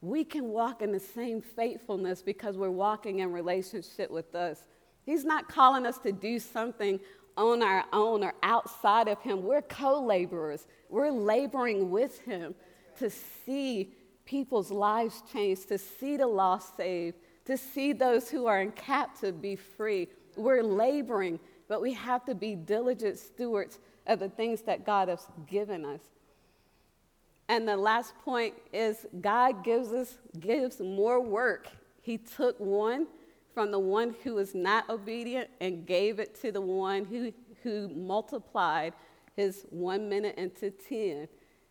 we 0.00 0.24
can 0.24 0.48
walk 0.48 0.82
in 0.82 0.92
the 0.92 1.00
same 1.00 1.40
faithfulness 1.40 2.22
because 2.22 2.56
we're 2.56 2.70
walking 2.70 3.18
in 3.18 3.32
relationship 3.32 4.10
with 4.10 4.34
us. 4.34 4.64
He's 5.04 5.24
not 5.24 5.48
calling 5.48 5.86
us 5.86 5.98
to 5.98 6.12
do 6.12 6.38
something 6.38 7.00
on 7.36 7.62
our 7.62 7.84
own 7.92 8.22
or 8.22 8.34
outside 8.42 9.08
of 9.08 9.20
Him. 9.20 9.42
We're 9.42 9.62
co 9.62 10.02
laborers, 10.02 10.66
we're 10.88 11.10
laboring 11.10 11.90
with 11.90 12.20
Him 12.20 12.54
to 12.98 13.10
see 13.10 13.94
people's 14.24 14.70
lives 14.70 15.22
change, 15.32 15.66
to 15.66 15.78
see 15.78 16.16
the 16.16 16.26
lost 16.26 16.76
saved, 16.76 17.16
to 17.46 17.56
see 17.56 17.92
those 17.92 18.28
who 18.28 18.46
are 18.46 18.60
in 18.60 18.72
captive 18.72 19.40
be 19.40 19.56
free. 19.56 20.08
We're 20.36 20.62
laboring, 20.62 21.40
but 21.68 21.80
we 21.80 21.94
have 21.94 22.24
to 22.26 22.34
be 22.34 22.54
diligent 22.54 23.18
stewards 23.18 23.78
of 24.06 24.18
the 24.18 24.28
things 24.28 24.62
that 24.62 24.84
God 24.84 25.08
has 25.08 25.26
given 25.46 25.84
us. 25.84 26.00
And 27.48 27.66
the 27.66 27.76
last 27.76 28.14
point 28.24 28.54
is 28.72 29.06
God 29.20 29.64
gives 29.64 29.92
us 29.92 30.18
gives 30.38 30.80
more 30.80 31.20
work. 31.20 31.68
He 32.02 32.18
took 32.18 32.58
one 32.60 33.06
from 33.54 33.70
the 33.70 33.78
one 33.78 34.14
who 34.22 34.34
was 34.34 34.54
not 34.54 34.88
obedient 34.88 35.48
and 35.60 35.86
gave 35.86 36.18
it 36.18 36.34
to 36.42 36.52
the 36.52 36.60
one 36.60 37.04
who, 37.04 37.32
who 37.62 37.88
multiplied 37.88 38.92
his 39.34 39.66
one 39.70 40.08
mina 40.08 40.32
into 40.36 40.70
ten. 40.70 41.28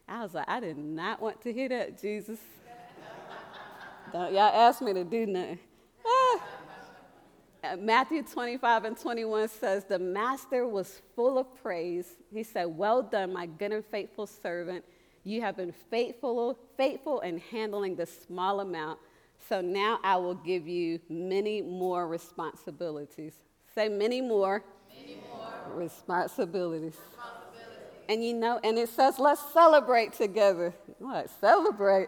I 0.08 0.24
was 0.24 0.34
like, 0.34 0.50
I 0.50 0.60
did 0.60 0.78
not 0.78 1.22
want 1.22 1.42
to 1.42 1.54
hear 1.54 1.70
that, 1.70 2.02
Jesus. 2.02 2.40
Don't 4.13 4.34
y'all 4.34 4.42
ask 4.42 4.82
me 4.82 4.94
to 4.94 5.04
do 5.04 5.26
nothing. 5.26 5.60
Ah. 6.06 6.42
Matthew 7.78 8.24
25 8.24 8.86
and 8.86 8.98
21 8.98 9.50
says, 9.50 9.84
The 9.84 10.00
master 10.00 10.68
was 10.68 11.02
full 11.16 11.38
of 11.38 11.54
praise. 11.62 12.16
He 12.34 12.44
said, 12.44 12.66
Well 12.66 13.02
done, 13.02 13.34
my 13.34 13.46
good 13.46 13.74
and 13.74 13.86
faithful 13.86 14.28
servant. 14.28 14.86
You 15.28 15.42
have 15.42 15.58
been 15.58 15.74
faithful, 15.92 16.58
faithful 16.78 17.20
in 17.20 17.40
handling 17.52 17.98
the 17.98 18.06
small 18.06 18.62
amount, 18.62 18.98
so 19.50 19.60
now 19.60 20.00
I 20.02 20.16
will 20.16 20.36
give 20.36 20.70
you 20.70 21.02
many 21.10 21.62
more 21.62 22.08
responsibilities. 22.08 23.34
Say 23.76 23.90
many 23.90 24.22
more, 24.22 24.63
many 24.90 25.18
more. 25.30 25.52
Responsibilities. 25.76 26.96
responsibilities. 26.96 28.06
And 28.08 28.24
you 28.24 28.36
know, 28.36 28.62
and 28.63 28.78
it 28.78 28.88
says, 28.88 29.20
let's 29.20 29.42
celebrate 29.52 30.13
together. 30.13 30.74
What? 31.00 31.30
Celebrate. 31.42 32.08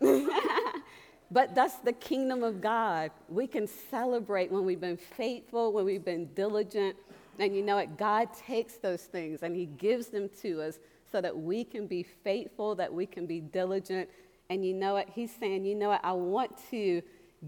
but 1.30 1.54
that's 1.54 1.76
the 1.76 1.92
kingdom 1.92 2.42
of 2.42 2.60
God. 2.60 3.12
We 3.28 3.46
can 3.46 3.68
celebrate 3.68 4.50
when 4.50 4.64
we've 4.64 4.80
been 4.80 4.96
faithful, 4.96 5.72
when 5.72 5.84
we've 5.84 6.04
been 6.04 6.26
diligent. 6.34 6.96
And 7.38 7.54
you 7.54 7.62
know 7.62 7.76
what? 7.76 7.96
God 7.96 8.30
takes 8.34 8.78
those 8.78 9.02
things 9.02 9.44
and 9.44 9.54
He 9.54 9.66
gives 9.66 10.08
them 10.08 10.28
to 10.42 10.62
us 10.62 10.80
so 11.10 11.20
that 11.20 11.36
we 11.36 11.64
can 11.64 11.86
be 11.86 12.02
faithful, 12.02 12.74
that 12.74 12.92
we 12.92 13.06
can 13.06 13.26
be 13.26 13.40
diligent. 13.40 14.08
And 14.50 14.64
you 14.64 14.74
know 14.74 14.94
what? 14.94 15.08
He's 15.08 15.34
saying, 15.34 15.64
you 15.64 15.74
know 15.74 15.88
what? 15.88 16.00
I 16.04 16.12
want 16.12 16.52
to 16.70 17.02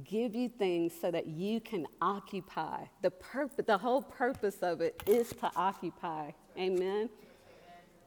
give 0.04 0.34
you 0.34 0.48
things 0.48 0.92
so 1.00 1.10
that 1.10 1.26
you 1.26 1.60
can 1.60 1.86
occupy. 2.00 2.84
The, 3.02 3.10
purpose, 3.10 3.64
the 3.66 3.78
whole 3.78 4.02
purpose 4.02 4.56
of 4.62 4.80
it 4.80 5.02
is 5.06 5.30
to 5.40 5.50
occupy. 5.56 6.30
Amen? 6.58 7.08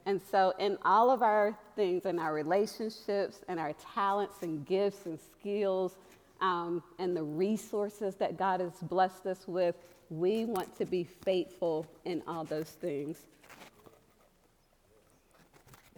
And 0.04 0.20
so, 0.30 0.52
in 0.58 0.78
all 0.84 1.10
of 1.10 1.22
our 1.22 1.56
things, 1.76 2.06
in 2.06 2.18
our 2.18 2.34
relationships, 2.34 3.40
and 3.48 3.60
our 3.60 3.72
talents 3.94 4.36
and 4.42 4.66
gifts 4.66 5.06
and 5.06 5.18
skills, 5.38 5.96
um, 6.40 6.82
and 6.98 7.16
the 7.16 7.22
resources 7.22 8.16
that 8.16 8.36
God 8.36 8.60
has 8.60 8.72
blessed 8.82 9.26
us 9.26 9.46
with, 9.46 9.76
we 10.10 10.44
want 10.44 10.76
to 10.76 10.84
be 10.84 11.04
faithful 11.04 11.86
in 12.04 12.22
all 12.26 12.44
those 12.44 12.70
things. 12.70 13.26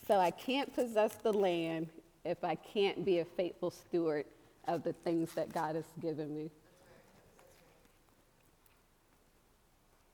So, 0.07 0.19
I 0.19 0.31
can't 0.31 0.73
possess 0.75 1.15
the 1.15 1.33
land 1.33 1.89
if 2.25 2.45
I 2.45 2.57
can't 2.57 3.05
be 3.05 3.21
a 3.21 3.25
faithful 3.25 3.71
steward 3.71 4.27
of 4.69 4.83
the 4.83 4.93
things 4.93 5.33
that 5.35 5.53
God 5.53 5.77
has 5.77 5.87
given 6.01 6.35
me. 6.35 6.51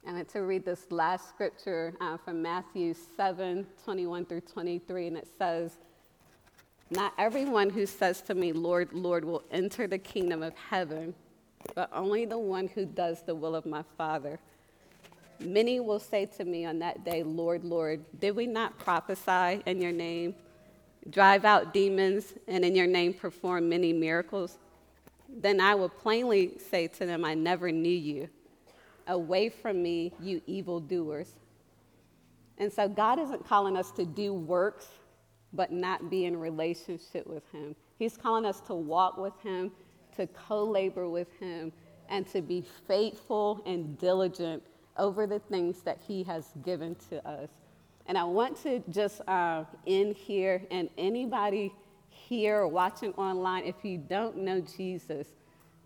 And 0.07 0.29
to 0.29 0.41
read 0.41 0.65
this 0.65 0.87
last 0.91 1.29
scripture 1.29 1.95
uh, 2.01 2.17
from 2.17 2.41
Matthew 2.41 2.95
7 3.17 3.67
21 3.85 4.25
through 4.27 4.41
23, 4.43 5.09
and 5.09 5.17
it 5.17 5.29
says, 5.39 5.77
Not 6.91 7.13
everyone 7.19 7.71
who 7.71 7.85
says 7.85 8.23
to 8.23 8.35
me, 8.35 8.53
Lord, 8.53 8.93
Lord, 8.93 9.25
will 9.25 9.43
enter 9.51 9.87
the 9.87 9.99
kingdom 9.99 10.43
of 10.43 10.55
heaven, 10.57 11.15
but 11.75 11.91
only 11.93 12.25
the 12.25 12.39
one 12.39 12.69
who 12.69 12.87
does 12.87 13.23
the 13.23 13.35
will 13.35 13.55
of 13.55 13.67
my 13.67 13.85
Father. 13.99 14.39
Many 15.41 15.81
will 15.81 16.01
say 16.01 16.27
to 16.27 16.45
me 16.45 16.65
on 16.65 16.79
that 16.81 17.05
day, 17.05 17.23
Lord, 17.23 17.65
Lord, 17.65 18.05
did 18.19 18.37
we 18.37 18.47
not 18.47 18.79
prophesy 18.79 19.63
in 19.67 19.81
your 19.81 19.93
name? 19.93 20.35
drive 21.09 21.45
out 21.45 21.73
demons, 21.73 22.35
and 22.47 22.65
in 22.65 22.75
your 22.75 22.87
name 22.87 23.15
perform 23.15 23.69
many 23.69 23.93
miracles, 23.93 24.59
then 25.29 25.61
I 25.61 25.75
will 25.75 25.89
plainly 25.89 26.59
say 26.59 26.89
to 26.89 27.07
them, 27.07 27.25
I 27.25 27.35
never 27.35 27.73
knew 27.73 27.89
you. 27.89 28.29
Away 29.07 29.49
from 29.49 29.83
me, 29.83 30.13
you 30.21 30.43
evildoers. 30.47 31.35
And 32.59 32.73
so 32.73 32.89
God 32.89 33.19
isn't 33.19 33.47
calling 33.47 33.77
us 33.77 33.91
to 33.93 34.05
do 34.05 34.35
works, 34.35 34.89
but 35.53 35.73
not 35.73 36.11
be 36.11 36.27
in 36.27 36.37
relationship 36.37 37.27
with 37.27 37.51
Him. 37.51 37.75
He's 37.99 38.17
calling 38.17 38.45
us 38.45 38.61
to 38.63 38.75
walk 38.75 39.17
with 39.17 39.39
Him, 39.43 39.73
to 40.17 40.27
co 40.27 40.65
labor 40.65 41.09
with 41.09 41.29
Him, 41.39 41.73
and 42.09 42.27
to 42.29 42.43
be 42.43 42.65
faithful 42.87 43.63
and 43.67 43.99
diligent 43.99 44.63
over 44.97 45.27
the 45.27 45.39
things 45.39 45.83
that 45.83 45.99
He 46.07 46.23
has 46.25 46.47
given 46.65 46.97
to 47.09 47.27
us. 47.27 47.49
And 48.07 48.19
I 48.19 48.25
want 48.25 48.61
to 48.63 48.83
just 48.91 49.21
uh, 49.29 49.65
end 49.87 50.17
here, 50.17 50.63
and 50.71 50.89
anybody 50.99 51.73
here 52.09 52.67
watching 52.67 53.13
online, 53.15 53.65
if 53.65 53.77
you 53.85 53.99
don't 53.99 54.39
know 54.39 54.61
Jesus, 54.61 55.29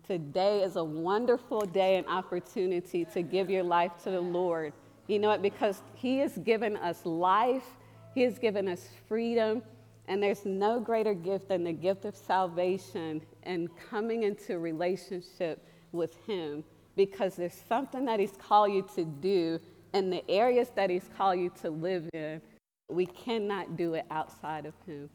today 0.05 0.63
is 0.63 0.75
a 0.75 0.83
wonderful 0.83 1.61
day 1.61 1.97
and 1.97 2.07
opportunity 2.07 3.05
to 3.05 3.21
give 3.21 3.49
your 3.49 3.63
life 3.63 3.91
to 4.03 4.11
the 4.11 4.21
Lord. 4.21 4.73
You 5.07 5.19
know 5.19 5.27
what? 5.27 5.41
Because 5.41 5.81
He 5.93 6.17
has 6.19 6.37
given 6.39 6.77
us 6.77 7.05
life, 7.05 7.65
He 8.13 8.21
has 8.23 8.39
given 8.39 8.67
us 8.67 8.87
freedom, 9.07 9.61
and 10.07 10.21
there's 10.21 10.45
no 10.45 10.79
greater 10.79 11.13
gift 11.13 11.49
than 11.49 11.63
the 11.63 11.73
gift 11.73 12.05
of 12.05 12.15
salvation 12.15 13.21
and 13.43 13.69
coming 13.89 14.23
into 14.23 14.59
relationship 14.59 15.63
with 15.91 16.15
Him 16.25 16.63
because 16.95 17.35
there's 17.35 17.59
something 17.67 18.05
that 18.05 18.19
He's 18.19 18.37
called 18.37 18.71
you 18.71 18.87
to 18.95 19.05
do 19.05 19.59
and 19.93 20.11
the 20.11 20.29
areas 20.29 20.69
that 20.75 20.89
He's 20.89 21.09
called 21.17 21.39
you 21.39 21.51
to 21.61 21.69
live 21.69 22.09
in, 22.13 22.41
we 22.89 23.05
cannot 23.05 23.77
do 23.77 23.93
it 23.93 24.05
outside 24.11 24.65
of 24.65 24.73
Him. 24.85 25.09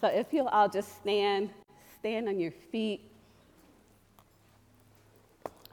So 0.00 0.08
if 0.08 0.32
you'll 0.32 0.48
all 0.48 0.68
just 0.68 0.96
stand, 0.96 1.50
stand 1.98 2.28
on 2.28 2.38
your 2.40 2.50
feet. 2.50 3.10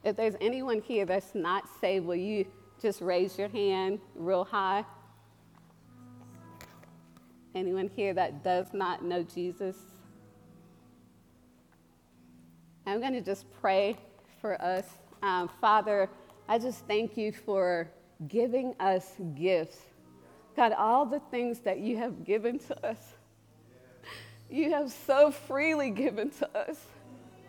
If 0.03 0.15
there's 0.15 0.35
anyone 0.39 0.81
here 0.81 1.05
that's 1.05 1.35
not 1.35 1.63
saved, 1.79 2.05
will 2.05 2.15
you 2.15 2.45
just 2.81 3.01
raise 3.01 3.37
your 3.37 3.49
hand 3.49 3.99
real 4.15 4.43
high? 4.43 4.85
Anyone 7.53 7.89
here 7.95 8.13
that 8.13 8.43
does 8.43 8.67
not 8.73 9.03
know 9.03 9.23
Jesus? 9.23 9.75
I'm 12.85 12.99
going 12.99 13.13
to 13.13 13.21
just 13.21 13.45
pray 13.59 13.97
for 14.39 14.59
us. 14.61 14.85
Um, 15.21 15.49
Father, 15.59 16.09
I 16.47 16.57
just 16.57 16.85
thank 16.87 17.15
you 17.15 17.31
for 17.31 17.89
giving 18.27 18.75
us 18.79 19.13
gifts. 19.35 19.77
God, 20.55 20.73
all 20.73 21.05
the 21.05 21.19
things 21.31 21.59
that 21.59 21.79
you 21.79 21.97
have 21.97 22.25
given 22.25 22.59
to 22.59 22.85
us, 22.85 22.97
you 24.49 24.71
have 24.71 24.91
so 24.91 25.31
freely 25.31 25.91
given 25.91 26.29
to 26.31 26.57
us. 26.57 26.77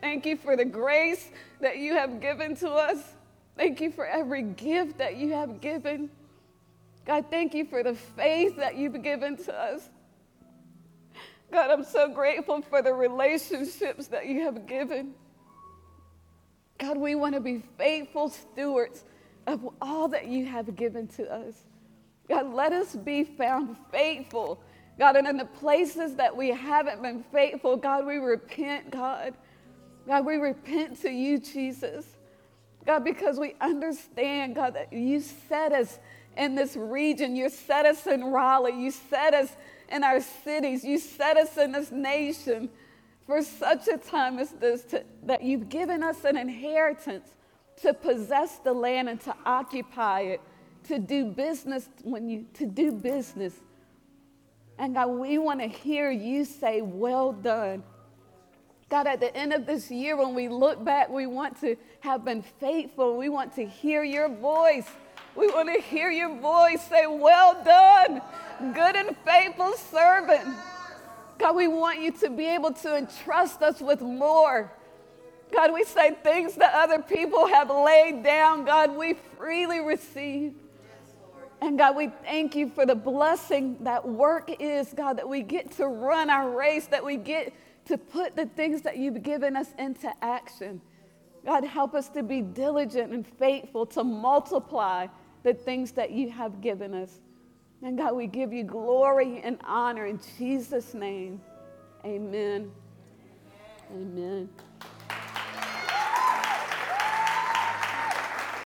Thank 0.01 0.27
you 0.27 0.37
for 0.37 0.57
the 0.57 0.65
grace 0.65 1.31
that 1.61 1.79
you 1.79 1.95
have 1.95 2.21
given 2.21 2.57
to 2.57 2.71
us. 2.71 2.99
Thank 3.57 3.81
you 3.81 3.91
for 3.91 4.07
every 4.07 4.43
gift 4.43 4.99
that 4.99 5.17
you 5.17 5.33
have 5.33 5.61
given. 5.61 6.11
God, 7.05 7.27
thank 7.31 7.55
you 7.55 7.65
for 7.65 7.83
the 7.83 7.95
faith 7.95 8.57
that 8.57 8.77
you've 8.77 9.03
given 9.03 9.37
to 9.45 9.55
us. 9.55 9.89
God, 11.51 11.71
I'm 11.71 11.85
so 11.85 12.09
grateful 12.09 12.63
for 12.63 12.83
the 12.83 12.93
relationships 12.93 14.07
that 14.09 14.27
you 14.27 14.43
have 14.43 14.67
given. 14.67 15.15
God, 16.79 16.99
we 16.99 17.15
want 17.15 17.35
to 17.35 17.41
be 17.41 17.63
faithful 17.79 18.29
stewards 18.29 19.05
of 19.47 19.69
all 19.81 20.09
that 20.09 20.27
you 20.27 20.47
have 20.47 20.75
given 20.77 21.07
to 21.09 21.33
us. 21.33 21.55
God, 22.29 22.53
let 22.53 22.73
us 22.73 22.95
be 22.95 23.25
found 23.25 23.77
faithful. 23.91 24.61
God, 24.99 25.17
and 25.17 25.27
in 25.27 25.37
the 25.37 25.45
places 25.45 26.15
that 26.17 26.37
we 26.37 26.51
haven't 26.51 27.03
been 27.03 27.25
faithful, 27.33 27.77
God, 27.77 28.07
we 28.07 28.17
repent, 28.17 28.91
God. 28.91 29.35
God, 30.07 30.27
we 30.27 30.37
repent 30.37 31.01
to 31.03 31.11
you, 31.11 31.39
Jesus. 31.39 32.07
God, 32.85 33.05
because 33.05 33.39
we 33.39 33.55
understand, 33.61 34.57
God, 34.57 34.75
that 34.75 34.93
you 34.93 35.21
set 35.21 35.73
us 35.73 35.99
in 36.37 36.55
this 36.55 36.77
region. 36.77 37.37
You 37.37 37.49
set 37.49 37.87
us 37.87 38.07
in 38.07 38.25
Raleigh. 38.25 38.81
You 38.81 38.91
set 38.91 39.35
us 39.35 39.57
in 39.89 40.03
our 40.03 40.21
cities. 40.21 40.85
You 40.85 40.99
set 40.99 41.37
us 41.37 41.57
in 41.57 41.73
this 41.73 41.91
nation 41.91 42.71
for 43.27 43.43
such 43.43 43.89
a 43.89 43.97
time 43.97 44.39
as 44.39 44.51
this, 44.51 44.83
to, 44.85 45.05
that 45.25 45.43
you've 45.43 45.69
given 45.69 46.03
us 46.03 46.25
an 46.25 46.37
inheritance 46.37 47.29
to 47.83 47.95
possess 47.95 48.59
the 48.59 48.73
land 48.73 49.09
and 49.09 49.21
to 49.23 49.35
occupy 49.47 50.21
it, 50.21 50.41
to 50.85 50.99
do 50.99 51.27
business 51.27 51.89
when 52.03 52.29
you 52.29 52.47
to 52.55 52.67
do 52.67 52.93
business. 52.93 53.55
And 54.79 54.95
God, 54.95 55.07
we 55.07 55.39
want 55.39 55.61
to 55.61 55.69
hear 55.69 56.11
you 56.11 56.45
say, 56.45 56.81
Well 56.83 57.33
done. 57.33 57.85
God, 58.89 59.07
at 59.07 59.21
the 59.21 59.35
end 59.35 59.53
of 59.55 59.65
this 59.65 59.91
year, 59.91 60.17
when 60.17 60.35
we 60.35 60.49
look 60.49 60.85
back, 60.85 61.09
we 61.09 61.27
want 61.27 61.59
to 61.61 61.77
have 62.01 62.25
been 62.25 62.43
faithful. 62.43 63.17
We 63.17 63.29
want 63.31 63.55
to 63.55 63.65
hear 63.65 64.05
your 64.05 64.29
voice. 64.29 64.87
We 65.35 65.47
want 65.47 65.73
to 65.75 65.81
hear 65.81 66.11
your 66.11 66.37
voice 66.39 66.87
say, 66.89 67.07
Well 67.07 67.63
done, 67.65 68.21
good 68.75 68.97
and 68.97 69.17
faithful 69.25 69.73
servant. 69.75 70.55
God, 71.43 71.57
we 71.57 71.67
want 71.67 72.01
you 72.01 72.13
to 72.13 72.31
be 72.31 72.47
able 72.47 72.73
to 72.73 72.97
entrust 72.97 73.63
us 73.63 73.81
with 73.81 74.01
more. 74.01 74.73
God, 75.53 75.73
we 75.75 75.83
say 75.83 76.13
things 76.23 76.55
that 76.55 76.73
other 76.73 77.03
people 77.03 77.49
have 77.49 77.69
laid 77.69 78.23
down. 78.23 78.65
God, 78.65 78.97
we 78.97 79.15
freely 79.37 79.81
receive. 79.81 80.55
And 81.61 81.77
God, 81.77 81.97
we 81.97 82.13
thank 82.23 82.55
you 82.55 82.69
for 82.69 82.87
the 82.87 82.95
blessing 82.95 83.77
that 83.81 84.09
work 84.09 84.53
is, 84.61 84.95
God, 84.95 85.19
that 85.19 85.29
we 85.29 85.43
get 85.43 85.73
to 85.73 85.89
run 85.89 86.31
our 86.31 86.49
race, 86.49 86.87
that 86.87 87.05
we 87.05 87.17
get 87.17 87.53
to 87.87 87.99
put 87.99 88.37
the 88.37 88.47
things 88.47 88.83
that 88.83 88.97
you've 88.97 89.25
given 89.25 89.57
us 89.57 89.75
into 89.81 90.13
action. 90.23 90.81
God, 91.45 91.65
help 91.65 91.93
us 91.95 92.09
to 92.11 92.23
be 92.23 92.41
diligent 92.41 93.13
and 93.13 93.27
faithful 93.27 93.85
to 93.87 94.05
multiply 94.05 95.09
the 95.43 95.55
things 95.55 95.91
that 95.93 96.13
you 96.13 96.31
have 96.31 96.61
given 96.61 96.95
us. 96.95 97.19
And 97.83 97.99
God, 97.99 98.15
we 98.15 98.29
give 98.29 98.53
you 98.53 98.63
glory 98.63 99.41
and 99.43 99.59
honor 99.65 100.07
in 100.07 100.21
Jesus' 100.39 100.95
name. 100.95 101.41
Amen. 102.05 102.71
Amen. 103.93 104.49